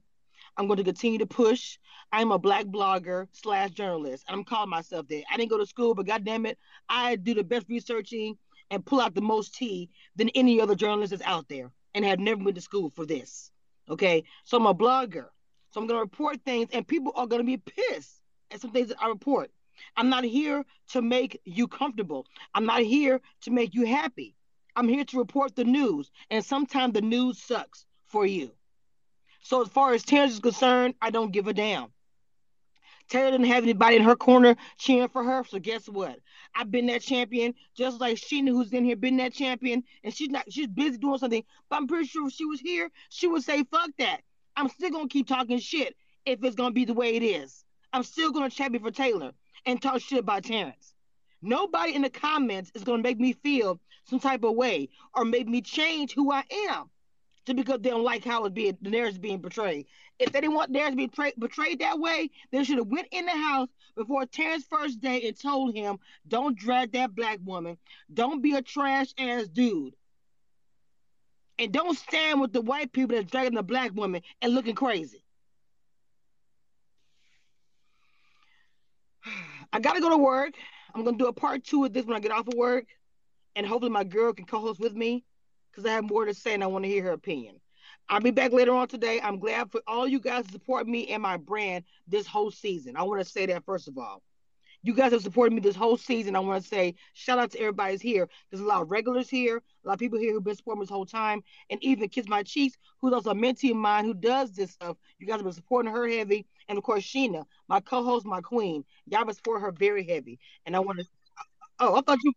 I'm 0.58 0.68
going 0.68 0.78
to 0.78 0.84
continue 0.84 1.20
to 1.20 1.26
push. 1.26 1.78
I'm 2.12 2.32
a 2.32 2.40
black 2.40 2.66
blogger 2.66 3.28
slash 3.32 3.72
journalist. 3.72 4.24
I'm 4.28 4.44
calling 4.44 4.70
myself 4.70 5.08
that. 5.08 5.24
I 5.32 5.38
didn't 5.38 5.50
go 5.50 5.58
to 5.58 5.66
school, 5.66 5.96
but 5.96 6.06
goddamn 6.06 6.46
it, 6.46 6.58
I 6.90 7.16
do 7.16 7.34
the 7.34 7.44
best 7.44 7.68
researching 7.70 8.38
and 8.70 8.86
pull 8.86 9.00
out 9.00 9.16
the 9.16 9.22
most 9.22 9.56
tea 9.56 9.90
than 10.16 10.30
any 10.30 10.62
other 10.62 10.76
journalist 10.76 11.12
that's 11.12 11.24
out 11.24 11.48
there 11.48 11.72
and 11.94 12.06
have 12.06 12.20
never 12.20 12.44
been 12.44 12.56
to 12.56 12.62
school 12.62 12.90
for 12.90 13.06
this. 13.06 13.52
Okay. 13.90 14.24
So 14.44 14.58
I'm 14.58 14.66
a 14.66 14.76
blogger. 14.76 15.28
So 15.72 15.82
I'm 15.82 15.88
going 15.88 15.98
to 15.98 16.04
report 16.04 16.40
things, 16.46 16.70
and 16.72 16.88
people 16.88 17.14
are 17.16 17.26
going 17.26 17.42
to 17.42 17.46
be 17.46 17.58
pissed 17.58 18.22
at 18.52 18.62
some 18.62 18.72
things 18.72 18.90
that 18.90 19.02
I 19.02 19.08
report. 19.08 19.50
I'm 19.98 20.10
not 20.10 20.24
here 20.24 20.64
to 20.90 21.02
make 21.02 21.42
you 21.46 21.68
comfortable. 21.68 22.28
I'm 22.54 22.66
not 22.66 22.82
here 22.82 23.22
to 23.42 23.52
make 23.52 23.74
you 23.74 23.88
happy. 23.88 24.36
I'm 24.76 24.88
here 24.90 25.06
to 25.06 25.18
report 25.20 25.56
the 25.56 25.64
news, 25.66 26.12
and 26.30 26.44
sometimes 26.44 26.94
the 26.94 27.02
news 27.02 27.42
sucks. 27.42 27.86
for 28.06 28.26
you. 28.28 28.52
So 29.42 29.64
as 29.64 29.70
far 29.70 29.94
as 29.94 30.04
Terrance 30.04 30.34
is 30.34 30.40
concerned, 30.40 30.96
I 31.02 31.10
don't 31.10 31.32
give 31.32 31.48
a 31.48 31.54
damn. 31.54 31.88
Taylor 33.10 33.32
didn't 33.32 33.48
have 33.48 33.64
anybody 33.64 33.98
in 33.98 34.04
her 34.04 34.16
corner 34.16 34.56
cheering 34.78 35.10
for 35.10 35.24
her. 35.24 35.44
So 35.44 35.60
guess 35.60 35.88
what? 35.88 36.20
I've 36.56 36.72
been 36.72 36.88
that 36.88 37.02
champion, 37.02 37.54
just 37.76 38.00
like 38.00 38.18
she 38.18 38.42
Sheena, 38.42 38.50
who's 38.50 38.72
in 38.74 38.86
here, 38.86 38.96
been 38.96 39.18
that 39.18 39.34
champion, 39.34 39.84
and 40.04 40.14
she's 40.14 40.30
not 40.30 40.52
she's 40.52 40.68
busy 40.68 40.98
doing 40.98 41.18
something. 41.18 41.44
But 41.70 41.78
I'm 41.78 41.88
pretty 41.88 42.08
sure 42.08 42.28
if 42.28 42.34
she 42.34 42.46
was 42.46 42.60
here, 42.60 42.90
she 43.10 43.28
would 43.28 43.44
say, 43.44 43.64
fuck 43.66 43.90
that. 44.00 44.22
I'm 44.56 44.70
still 44.70 44.92
gonna 44.92 45.08
keep 45.08 45.28
talking 45.28 45.60
shit 45.60 45.96
if 46.26 46.44
it's 46.44 46.56
gonna 46.56 46.72
be 46.72 46.86
the 46.86 46.94
way 46.94 47.16
it 47.16 47.24
is. 47.24 47.66
I'm 47.92 48.04
still 48.04 48.32
gonna 48.32 48.50
champion 48.50 48.84
for 48.84 48.92
Taylor 48.92 49.32
and 49.66 49.82
talk 49.82 50.02
shit 50.02 50.20
about 50.20 50.44
Terrance. 50.44 50.93
Nobody 51.44 51.94
in 51.94 52.02
the 52.04 52.10
comments 52.10 52.72
is 52.74 52.86
gonna 52.86 53.04
make 53.04 53.20
me 53.20 53.34
feel 53.34 53.80
some 54.06 54.20
type 54.20 54.44
of 54.46 54.56
way 54.56 54.88
or 55.14 55.26
make 55.26 55.48
me 55.48 55.62
change 55.62 56.14
who 56.14 56.32
I 56.32 56.44
am 56.70 56.90
just 57.46 57.58
because 57.58 57.82
they 57.82 57.90
don't 57.90 58.04
like 58.04 58.24
how 58.24 58.46
it's 58.46 58.54
being 58.54 58.78
narrative 58.82 59.20
being 59.20 59.42
portrayed. 59.42 59.86
If 60.20 60.32
they 60.32 60.40
didn't 60.40 60.56
want 60.56 60.72
narrative 60.72 60.94
to 60.94 60.98
be 60.98 61.08
tra- 61.10 61.34
portrayed 61.38 61.80
that 61.80 62.00
way, 62.00 62.30
they 62.52 62.64
should 62.64 62.78
have 62.78 62.88
went 62.88 63.10
in 63.12 63.26
the 63.26 63.32
house 63.32 63.68
before 63.96 64.26
Terrance's 64.26 64.68
first 64.70 65.02
day 65.02 65.28
and 65.28 65.38
told 65.38 65.76
him, 65.76 66.00
"Don't 66.26 66.58
drag 66.58 66.94
that 66.94 67.14
black 67.14 67.40
woman. 67.44 67.78
Don't 68.14 68.42
be 68.42 68.56
a 68.56 68.62
trash 68.62 69.14
ass 69.18 69.50
dude." 69.50 69.96
And 71.60 71.74
don't 71.74 71.98
stand 71.98 72.40
with 72.40 72.54
the 72.54 72.62
white 72.62 72.94
people 72.94 73.18
that's 73.18 73.30
dragging 73.30 73.56
the 73.56 73.64
black 73.64 73.92
woman 73.94 74.22
and 74.42 74.56
looking 74.56 74.76
crazy. 74.76 75.26
I 79.74 79.82
gotta 79.82 80.00
go 80.00 80.10
to 80.10 80.18
work. 80.18 80.54
I'm 80.94 81.04
gonna 81.04 81.18
do 81.18 81.28
a 81.28 81.34
part 81.34 81.64
two 81.64 81.86
of 81.86 81.94
this 81.94 82.06
when 82.06 82.16
I 82.16 82.20
get 82.20 82.32
off 82.32 82.48
of 82.48 82.54
work, 82.54 82.86
and 83.56 83.66
hopefully 83.66 83.92
my 83.92 84.04
girl 84.04 84.34
can 84.34 84.46
co-host 84.46 84.80
with 84.80 84.94
me 84.94 85.26
because 85.72 85.86
I 85.86 85.94
have 85.94 86.04
more 86.04 86.26
to 86.26 86.34
say 86.34 86.54
and 86.54 86.64
I 86.64 86.68
want 86.68 86.86
to 86.86 86.90
hear 86.90 87.04
her 87.04 87.12
opinion. 87.12 87.60
I'll 88.10 88.22
be 88.22 88.32
back 88.32 88.52
later 88.52 88.74
on 88.74 88.88
today. 88.88 89.20
I'm 89.22 89.40
glad 89.40 89.72
for 89.72 89.82
all 89.88 90.08
you 90.08 90.20
guys 90.20 90.46
to 90.46 90.52
support 90.52 90.88
me 90.88 91.08
and 91.08 91.24
my 91.24 91.38
brand 91.38 91.86
this 92.08 92.28
whole 92.28 92.52
season. 92.52 92.96
I 92.96 93.04
want 93.04 93.22
to 93.22 93.30
say 93.30 93.46
that 93.48 93.66
first 93.66 93.88
of 93.88 93.98
all. 93.98 94.22
You 94.84 94.94
guys 94.94 95.14
have 95.14 95.22
supported 95.22 95.54
me 95.54 95.62
this 95.62 95.76
whole 95.76 95.96
season. 95.98 96.36
I 96.36 96.40
want 96.40 96.62
to 96.62 96.68
say 96.68 96.96
shout 97.14 97.40
out 97.40 97.52
to 97.52 97.60
everybody's 97.60 98.02
here. 98.02 98.28
There's 98.52 98.62
a 98.62 98.66
lot 98.66 98.82
of 98.82 98.92
regulars 98.92 99.30
here, 99.30 99.58
a 99.58 99.88
lot 99.88 99.94
of 99.94 100.00
people 100.00 100.20
here 100.20 100.34
who've 100.34 100.44
been 100.44 100.56
supporting 100.56 100.82
me 100.82 100.84
this 100.84 100.92
whole 100.92 101.06
time, 101.06 101.42
and 101.70 101.82
even 101.82 102.10
Kiss 102.10 102.28
My 102.28 102.44
Cheeks, 102.44 102.78
who's 103.00 103.14
also 103.14 103.32
a 103.32 103.36
mentee 103.36 103.72
of 103.72 103.78
mine 103.78 104.04
who 104.04 104.14
does 104.14 104.52
this 104.52 104.72
stuff. 104.72 104.98
You 105.20 105.28
guys 105.28 105.38
have 105.38 105.46
been 105.46 105.54
supporting 105.54 105.92
her 105.92 106.08
heavy, 106.08 106.46
and 106.68 106.78
of 106.78 106.84
course 106.84 107.04
Sheena, 107.04 107.46
my 107.70 107.80
co-host, 107.80 108.26
my 108.26 108.42
queen. 108.42 108.84
Y'all 109.08 109.26
been 109.26 109.34
supporting 109.34 109.64
her 109.64 109.72
very 109.72 110.06
heavy, 110.06 110.38
and 110.66 110.76
I 110.76 110.80
want 110.80 111.00
to. 111.00 111.06
Oh, 111.80 111.96
I 111.96 112.02
thought 112.02 112.20
you. 112.24 112.34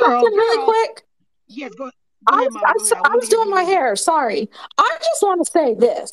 Girl, 0.00 0.22
really 0.22 0.56
girl. 0.56 0.66
quick. 0.66 1.04
Yes, 1.48 1.72
go. 1.74 1.90
I, 2.28 2.42
I, 2.42 2.46
I, 2.46 3.00
I 3.12 3.16
was 3.16 3.28
doing 3.28 3.50
my 3.50 3.62
hair. 3.62 3.94
Sorry. 3.94 4.48
I 4.78 4.98
just 4.98 5.22
want 5.22 5.44
to 5.44 5.50
say 5.50 5.74
this. 5.74 6.10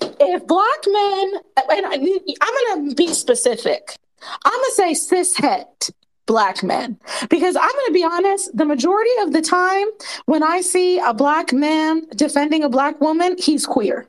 If 0.00 0.46
black 0.46 0.66
men, 0.86 1.34
and 1.70 1.86
I, 1.86 1.94
I'm 1.94 2.76
going 2.76 2.88
to 2.88 2.94
be 2.96 3.08
specific, 3.08 3.96
I'm 4.44 4.52
going 4.52 4.94
to 4.94 4.96
say 4.96 5.16
cishet 5.16 5.90
black 6.26 6.62
men 6.62 6.98
because 7.28 7.56
I'm 7.56 7.70
going 7.70 7.86
to 7.86 7.92
be 7.92 8.04
honest, 8.04 8.56
the 8.56 8.64
majority 8.64 9.10
of 9.20 9.32
the 9.32 9.42
time 9.42 9.86
when 10.26 10.42
I 10.42 10.60
see 10.60 10.98
a 10.98 11.12
black 11.12 11.52
man 11.52 12.06
defending 12.14 12.62
a 12.62 12.68
black 12.68 13.00
woman, 13.00 13.36
he's 13.38 13.66
queer. 13.66 14.08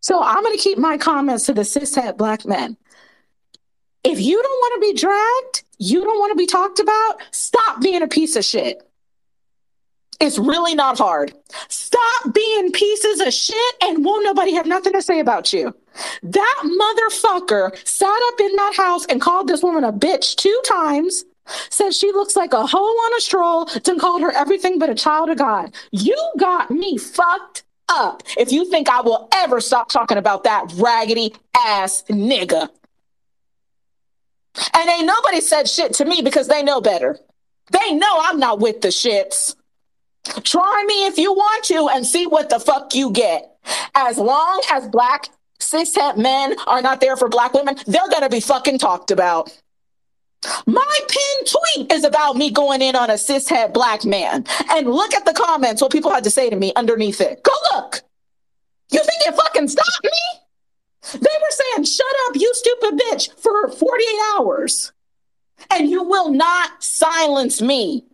So 0.00 0.22
I'm 0.22 0.42
going 0.42 0.56
to 0.56 0.62
keep 0.62 0.78
my 0.78 0.98
comments 0.98 1.46
to 1.46 1.54
the 1.54 1.62
cishet 1.62 2.16
black 2.16 2.44
men. 2.44 2.76
If 4.04 4.20
you 4.20 4.40
don't 4.40 4.50
want 4.50 4.82
to 4.82 4.92
be 4.92 4.98
dragged, 4.98 5.64
you 5.78 6.02
don't 6.02 6.18
want 6.18 6.32
to 6.32 6.36
be 6.36 6.46
talked 6.46 6.80
about, 6.80 7.16
stop 7.30 7.82
being 7.82 8.02
a 8.02 8.08
piece 8.08 8.36
of 8.36 8.44
shit. 8.44 8.82
It's 10.20 10.38
really 10.38 10.74
not 10.74 10.98
hard. 10.98 11.32
Stop 11.68 12.34
being 12.34 12.72
pieces 12.72 13.20
of 13.20 13.32
shit 13.32 13.74
and 13.82 14.04
won't 14.04 14.24
nobody 14.24 14.52
have 14.54 14.66
nothing 14.66 14.92
to 14.94 15.02
say 15.02 15.20
about 15.20 15.52
you. 15.52 15.74
That 16.22 16.62
motherfucker 16.64 17.86
sat 17.86 18.20
up 18.28 18.40
in 18.40 18.56
that 18.56 18.74
house 18.76 19.06
and 19.06 19.20
called 19.20 19.48
this 19.48 19.62
woman 19.62 19.84
a 19.84 19.92
bitch 19.92 20.36
two 20.36 20.60
times, 20.66 21.24
said 21.70 21.94
she 21.94 22.12
looks 22.12 22.36
like 22.36 22.52
a 22.52 22.66
hoe 22.66 22.78
on 22.78 23.18
a 23.18 23.20
stroll, 23.20 23.64
then 23.84 23.98
called 23.98 24.22
her 24.22 24.32
everything 24.32 24.78
but 24.78 24.90
a 24.90 24.94
child 24.94 25.30
of 25.30 25.38
God. 25.38 25.74
You 25.90 26.16
got 26.38 26.70
me 26.70 26.98
fucked 26.98 27.64
up 27.88 28.22
if 28.36 28.52
you 28.52 28.68
think 28.70 28.88
I 28.88 29.00
will 29.00 29.28
ever 29.34 29.60
stop 29.60 29.90
talking 29.90 30.18
about 30.18 30.44
that 30.44 30.72
raggedy 30.76 31.34
ass 31.56 32.04
nigga. 32.08 32.68
And 34.74 34.88
ain't 34.88 35.06
nobody 35.06 35.40
said 35.40 35.68
shit 35.68 35.94
to 35.94 36.04
me 36.04 36.22
because 36.22 36.48
they 36.48 36.62
know 36.62 36.80
better. 36.80 37.18
They 37.70 37.92
know 37.92 38.18
I'm 38.22 38.38
not 38.38 38.60
with 38.60 38.80
the 38.80 38.88
shits. 38.88 39.54
Try 40.42 40.84
me 40.86 41.06
if 41.06 41.16
you 41.16 41.32
want 41.32 41.64
to 41.66 41.88
and 41.88 42.06
see 42.06 42.26
what 42.26 42.50
the 42.50 42.60
fuck 42.60 42.94
you 42.94 43.10
get. 43.10 43.56
As 43.94 44.18
long 44.18 44.62
as 44.72 44.88
black 44.88 45.28
cishet 45.60 46.16
men 46.16 46.56
are 46.66 46.82
not 46.82 47.00
there 47.00 47.16
for 47.16 47.28
black 47.28 47.54
women, 47.54 47.76
they're 47.86 48.08
gonna 48.10 48.28
be 48.28 48.40
fucking 48.40 48.78
talked 48.78 49.10
about. 49.10 49.50
My 50.66 51.00
pinned 51.08 51.48
tweet 51.48 51.92
is 51.92 52.04
about 52.04 52.36
me 52.36 52.50
going 52.50 52.80
in 52.80 52.94
on 52.94 53.10
a 53.10 53.14
cishet 53.14 53.72
black 53.72 54.04
man. 54.04 54.44
And 54.70 54.88
look 54.88 55.14
at 55.14 55.24
the 55.24 55.32
comments, 55.32 55.82
what 55.82 55.90
people 55.90 56.12
had 56.12 56.24
to 56.24 56.30
say 56.30 56.48
to 56.48 56.56
me 56.56 56.72
underneath 56.76 57.20
it. 57.20 57.42
Go 57.42 57.52
look. 57.74 58.02
You 58.90 59.00
think 59.00 59.22
you 59.26 59.32
fucking 59.32 59.68
stop 59.68 59.86
me? 60.04 60.10
They 61.12 61.18
were 61.18 61.50
saying, 61.50 61.84
shut 61.84 62.06
up, 62.28 62.36
you 62.36 62.52
stupid 62.54 63.00
bitch, 63.00 63.32
for 63.40 63.68
48 63.68 64.06
hours. 64.36 64.92
And 65.70 65.88
you 65.90 66.04
will 66.04 66.30
not 66.30 66.82
silence 66.82 67.60
me 67.60 68.04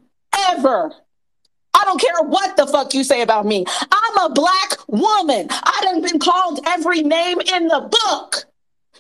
ever. 0.49 0.93
I 1.75 1.85
don't 1.85 2.01
care 2.01 2.23
what 2.23 2.57
the 2.57 2.67
fuck 2.67 2.95
you 2.95 3.05
say 3.05 3.23
about 3.23 3.47
me. 3.47 3.65
I'm 3.91 4.19
a 4.19 4.33
black 4.33 4.77
woman. 4.87 5.49
I 5.51 5.81
done 5.83 6.03
been 6.03 6.19
called 6.19 6.61
every 6.67 7.03
name 7.03 7.41
in 7.41 7.69
the 7.69 7.81
book, 7.91 8.45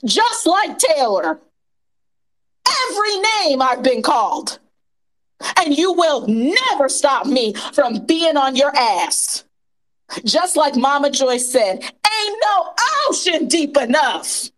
just 0.04 0.46
like 0.46 0.78
Taylor. 0.78 1.40
Every 2.90 3.16
name 3.18 3.62
I've 3.62 3.82
been 3.82 4.02
called. 4.02 4.58
And 5.58 5.76
you 5.76 5.92
will 5.92 6.26
never 6.26 6.88
stop 6.88 7.26
me 7.26 7.54
from 7.72 8.04
being 8.06 8.37
on 8.37 8.56
your 8.56 8.74
ass. 8.74 9.44
Just 10.24 10.56
like 10.56 10.76
Mama 10.76 11.10
Joyce 11.10 11.50
said, 11.50 11.82
ain't 11.82 12.44
no 12.44 12.74
ocean 13.08 13.48
deep 13.48 13.76
enough 13.76 14.50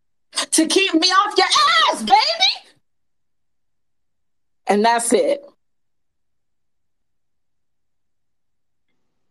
to 0.51 0.67
keep 0.67 0.95
me 0.95 1.09
off 1.09 1.37
your 1.37 1.47
ass, 1.93 2.03
baby. 2.03 2.71
And 4.67 4.85
that's 4.85 5.13
it. 5.13 5.45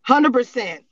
100%. 0.08 0.84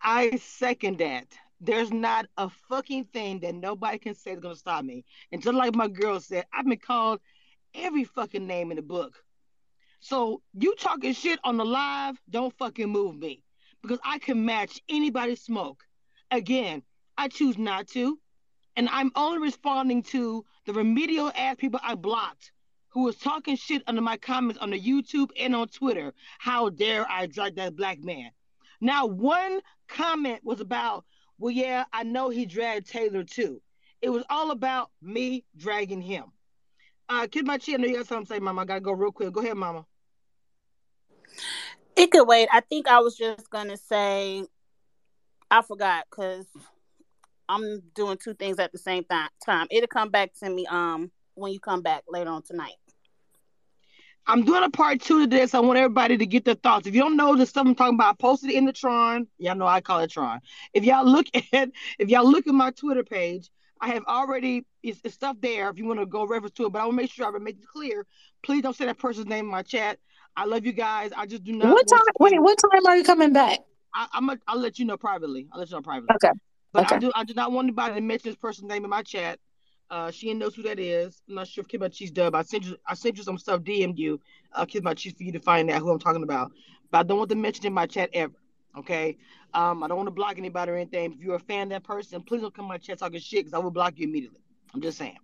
I 0.00 0.36
second 0.36 0.98
that. 0.98 1.26
There's 1.60 1.90
not 1.90 2.26
a 2.36 2.50
fucking 2.68 3.06
thing 3.06 3.40
that 3.40 3.54
nobody 3.54 3.98
can 3.98 4.14
say 4.14 4.32
is 4.32 4.40
going 4.40 4.54
to 4.54 4.58
stop 4.58 4.84
me. 4.84 5.04
And 5.32 5.42
just 5.42 5.54
like 5.54 5.74
my 5.74 5.88
girl 5.88 6.20
said, 6.20 6.44
I've 6.52 6.66
been 6.66 6.78
called 6.78 7.20
every 7.74 8.04
fucking 8.04 8.46
name 8.46 8.70
in 8.70 8.76
the 8.76 8.82
book. 8.82 9.14
So 10.00 10.42
you 10.52 10.74
talking 10.76 11.14
shit 11.14 11.40
on 11.42 11.56
the 11.56 11.64
live, 11.64 12.20
don't 12.28 12.56
fucking 12.58 12.88
move 12.88 13.16
me 13.16 13.42
because 13.82 13.98
I 14.04 14.18
can 14.18 14.44
match 14.44 14.80
anybody's 14.88 15.40
smoke. 15.40 15.82
Again, 16.30 16.82
I 17.16 17.28
choose 17.28 17.56
not 17.56 17.88
to. 17.88 18.18
And 18.76 18.88
I'm 18.90 19.10
only 19.14 19.38
responding 19.38 20.02
to 20.04 20.44
the 20.66 20.72
remedial 20.72 21.32
ass 21.34 21.56
people 21.58 21.80
I 21.82 21.94
blocked 21.94 22.52
who 22.88 23.04
was 23.04 23.16
talking 23.16 23.56
shit 23.56 23.82
under 23.86 24.02
my 24.02 24.16
comments 24.16 24.60
on 24.60 24.70
the 24.70 24.80
YouTube 24.80 25.30
and 25.38 25.54
on 25.56 25.68
Twitter. 25.68 26.12
How 26.38 26.68
dare 26.68 27.08
I 27.10 27.26
drag 27.26 27.56
that 27.56 27.76
black 27.76 28.02
man? 28.02 28.30
Now, 28.80 29.06
one 29.06 29.60
comment 29.88 30.40
was 30.44 30.60
about, 30.60 31.04
well, 31.38 31.50
yeah, 31.50 31.84
I 31.92 32.02
know 32.02 32.28
he 32.30 32.46
dragged 32.46 32.88
Taylor 32.88 33.24
too. 33.24 33.60
It 34.02 34.10
was 34.10 34.24
all 34.28 34.50
about 34.50 34.90
me 35.00 35.44
dragging 35.56 36.02
him. 36.02 36.24
Uh, 37.08 37.26
Kid 37.30 37.46
My 37.46 37.58
Chi, 37.58 37.74
I 37.74 37.76
know 37.76 37.86
you 37.86 37.96
got 37.96 38.06
something 38.06 38.26
to 38.26 38.34
say, 38.34 38.40
Mama. 38.40 38.62
I 38.62 38.64
gotta 38.64 38.80
go 38.80 38.92
real 38.92 39.12
quick. 39.12 39.32
Go 39.32 39.40
ahead, 39.40 39.56
Mama. 39.56 39.86
It 41.96 42.10
could 42.10 42.26
wait. 42.26 42.48
I 42.52 42.60
think 42.60 42.88
I 42.88 43.00
was 43.00 43.16
just 43.16 43.50
gonna 43.50 43.76
say, 43.76 44.44
I 45.50 45.62
forgot 45.62 46.06
because 46.10 46.46
I'm 47.48 47.82
doing 47.94 48.16
two 48.16 48.34
things 48.34 48.58
at 48.58 48.72
the 48.72 48.78
same 48.78 49.04
th- 49.04 49.28
time. 49.44 49.66
It'll 49.70 49.86
come 49.86 50.10
back 50.10 50.32
to 50.42 50.50
me 50.50 50.66
um 50.66 51.10
when 51.34 51.52
you 51.52 51.60
come 51.60 51.82
back 51.82 52.04
later 52.08 52.30
on 52.30 52.42
tonight. 52.42 52.74
I'm 54.26 54.44
doing 54.44 54.62
a 54.62 54.70
part 54.70 55.00
two 55.00 55.22
of 55.22 55.30
this. 55.30 55.54
I 55.54 55.60
want 55.60 55.78
everybody 55.78 56.16
to 56.16 56.26
get 56.26 56.44
their 56.44 56.54
thoughts. 56.54 56.86
If 56.86 56.94
you 56.94 57.00
don't 57.00 57.16
know 57.16 57.36
the 57.36 57.44
stuff 57.44 57.66
I'm 57.66 57.74
talking 57.74 57.96
about, 57.96 58.14
I 58.14 58.16
posted 58.18 58.50
it 58.50 58.56
in 58.56 58.64
the 58.64 58.72
Tron. 58.72 59.26
Y'all 59.38 59.54
know 59.54 59.66
I 59.66 59.80
call 59.80 60.00
it 60.00 60.10
Tron. 60.10 60.40
If 60.72 60.84
y'all 60.84 61.04
look 61.04 61.26
at 61.52 61.70
if 61.98 62.08
y'all 62.08 62.28
look 62.28 62.46
at 62.46 62.54
my 62.54 62.70
Twitter 62.70 63.04
page, 63.04 63.50
I 63.80 63.88
have 63.88 64.04
already 64.04 64.64
it's, 64.82 65.00
it's 65.04 65.14
stuff 65.14 65.36
there 65.40 65.68
if 65.68 65.78
you 65.78 65.84
want 65.84 66.00
to 66.00 66.06
go 66.06 66.26
reference 66.26 66.54
to 66.54 66.66
it. 66.66 66.72
But 66.72 66.82
I 66.82 66.84
will 66.86 66.92
make 66.92 67.10
sure 67.10 67.26
I 67.26 67.38
make 67.38 67.56
it 67.56 67.66
clear. 67.66 68.06
Please 68.42 68.62
don't 68.62 68.76
say 68.76 68.86
that 68.86 68.98
person's 68.98 69.26
name 69.26 69.44
in 69.44 69.50
my 69.50 69.62
chat. 69.62 69.98
I 70.36 70.46
love 70.46 70.64
you 70.64 70.72
guys. 70.72 71.12
I 71.16 71.26
just 71.26 71.44
do 71.44 71.52
not. 71.52 71.68
What 71.68 71.86
time? 71.86 72.00
Wait, 72.18 72.40
what 72.40 72.58
time 72.58 72.86
are 72.86 72.96
you 72.96 73.04
coming 73.04 73.32
back? 73.32 73.60
I, 73.94 74.08
am 74.14 74.28
a, 74.30 74.38
I'll 74.48 74.58
let 74.58 74.78
you 74.78 74.84
know 74.84 74.96
privately. 74.96 75.46
I'll 75.52 75.60
let 75.60 75.70
you 75.70 75.76
know 75.76 75.82
privately. 75.82 76.14
Okay. 76.16 76.32
But 76.72 76.86
okay. 76.86 76.96
I 76.96 76.98
do 76.98 77.12
I 77.14 77.24
do 77.24 77.34
not 77.34 77.52
want 77.52 77.66
anybody 77.66 77.94
to 77.94 78.00
mention 78.00 78.30
this 78.30 78.36
person's 78.36 78.68
name 78.68 78.84
in 78.84 78.90
my 78.90 79.02
chat. 79.02 79.38
Uh, 79.94 80.10
she 80.10 80.34
knows 80.34 80.56
who 80.56 80.62
that 80.64 80.80
is. 80.80 81.22
I'm 81.28 81.36
not 81.36 81.46
sure 81.46 81.62
if 81.62 81.68
Kid 81.68 81.92
Cheese 81.92 82.10
dub. 82.10 82.34
I 82.34 82.42
sent 82.42 82.64
you 82.64 82.76
I 82.84 82.94
sent 82.94 83.16
you 83.16 83.22
some 83.22 83.38
stuff, 83.38 83.60
DM'd 83.60 83.96
you, 83.96 84.20
uh, 84.52 84.64
Kid 84.64 84.84
Cheese 84.96 85.14
for 85.16 85.22
you 85.22 85.30
to 85.30 85.38
find 85.38 85.70
out 85.70 85.82
who 85.82 85.90
I'm 85.90 86.00
talking 86.00 86.24
about. 86.24 86.50
But 86.90 86.98
I 86.98 87.02
don't 87.04 87.18
want 87.18 87.30
to 87.30 87.36
mention 87.36 87.64
in 87.64 87.72
my 87.72 87.86
chat 87.86 88.10
ever. 88.12 88.34
Okay. 88.76 89.16
Um, 89.54 89.84
I 89.84 89.86
don't 89.86 89.96
want 89.96 90.08
to 90.08 90.10
block 90.10 90.36
anybody 90.36 90.72
or 90.72 90.74
anything. 90.74 91.12
If 91.12 91.20
you're 91.20 91.36
a 91.36 91.38
fan 91.38 91.68
of 91.68 91.68
that 91.68 91.84
person, 91.84 92.22
please 92.22 92.40
don't 92.40 92.52
come 92.52 92.64
my 92.64 92.76
chat 92.76 92.98
talking 92.98 93.20
shit 93.20 93.44
because 93.44 93.54
I 93.54 93.58
will 93.58 93.70
block 93.70 93.94
you 93.96 94.08
immediately. 94.08 94.40
I'm 94.74 94.80
just 94.80 94.98
saying. 94.98 95.18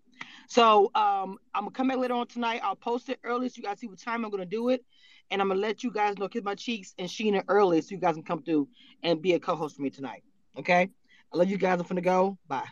So 0.47 0.93
um, 0.95 1.39
I'm 1.53 1.63
gonna 1.63 1.71
come 1.73 1.89
back 1.89 1.99
later 1.99 2.15
on 2.15 2.29
tonight. 2.29 2.61
I'll 2.63 2.77
post 2.77 3.09
it 3.09 3.19
early 3.25 3.49
so 3.49 3.55
you 3.57 3.65
guys 3.65 3.81
see 3.81 3.89
what 3.89 3.99
time 3.99 4.25
I'm 4.25 4.31
gonna 4.31 4.47
do 4.47 4.69
it, 4.69 4.85
and 5.33 5.43
I'm 5.43 5.49
gonna 5.49 5.59
let 5.59 5.83
you 5.83 5.91
guys 5.91 6.17
know 6.17 6.29
kiss 6.29 6.45
my 6.45 6.55
cheeks 6.55 6.95
and 6.97 7.09
Sheena 7.09 7.43
early 7.49 7.81
so 7.81 7.89
you 7.91 8.01
guys 8.01 8.15
can 8.15 8.23
come 8.23 8.45
through 8.45 8.69
and 9.03 9.21
be 9.21 9.33
a 9.33 9.41
co-host 9.41 9.75
for 9.75 9.83
me 9.83 9.91
tonight. 9.91 10.23
Okay. 10.57 10.91
I 11.35 11.37
love 11.37 11.51
you 11.51 11.59
guys. 11.59 11.81
I'm 11.81 11.87
finna 11.87 12.05
go. 12.05 12.39
Bye. 12.47 12.69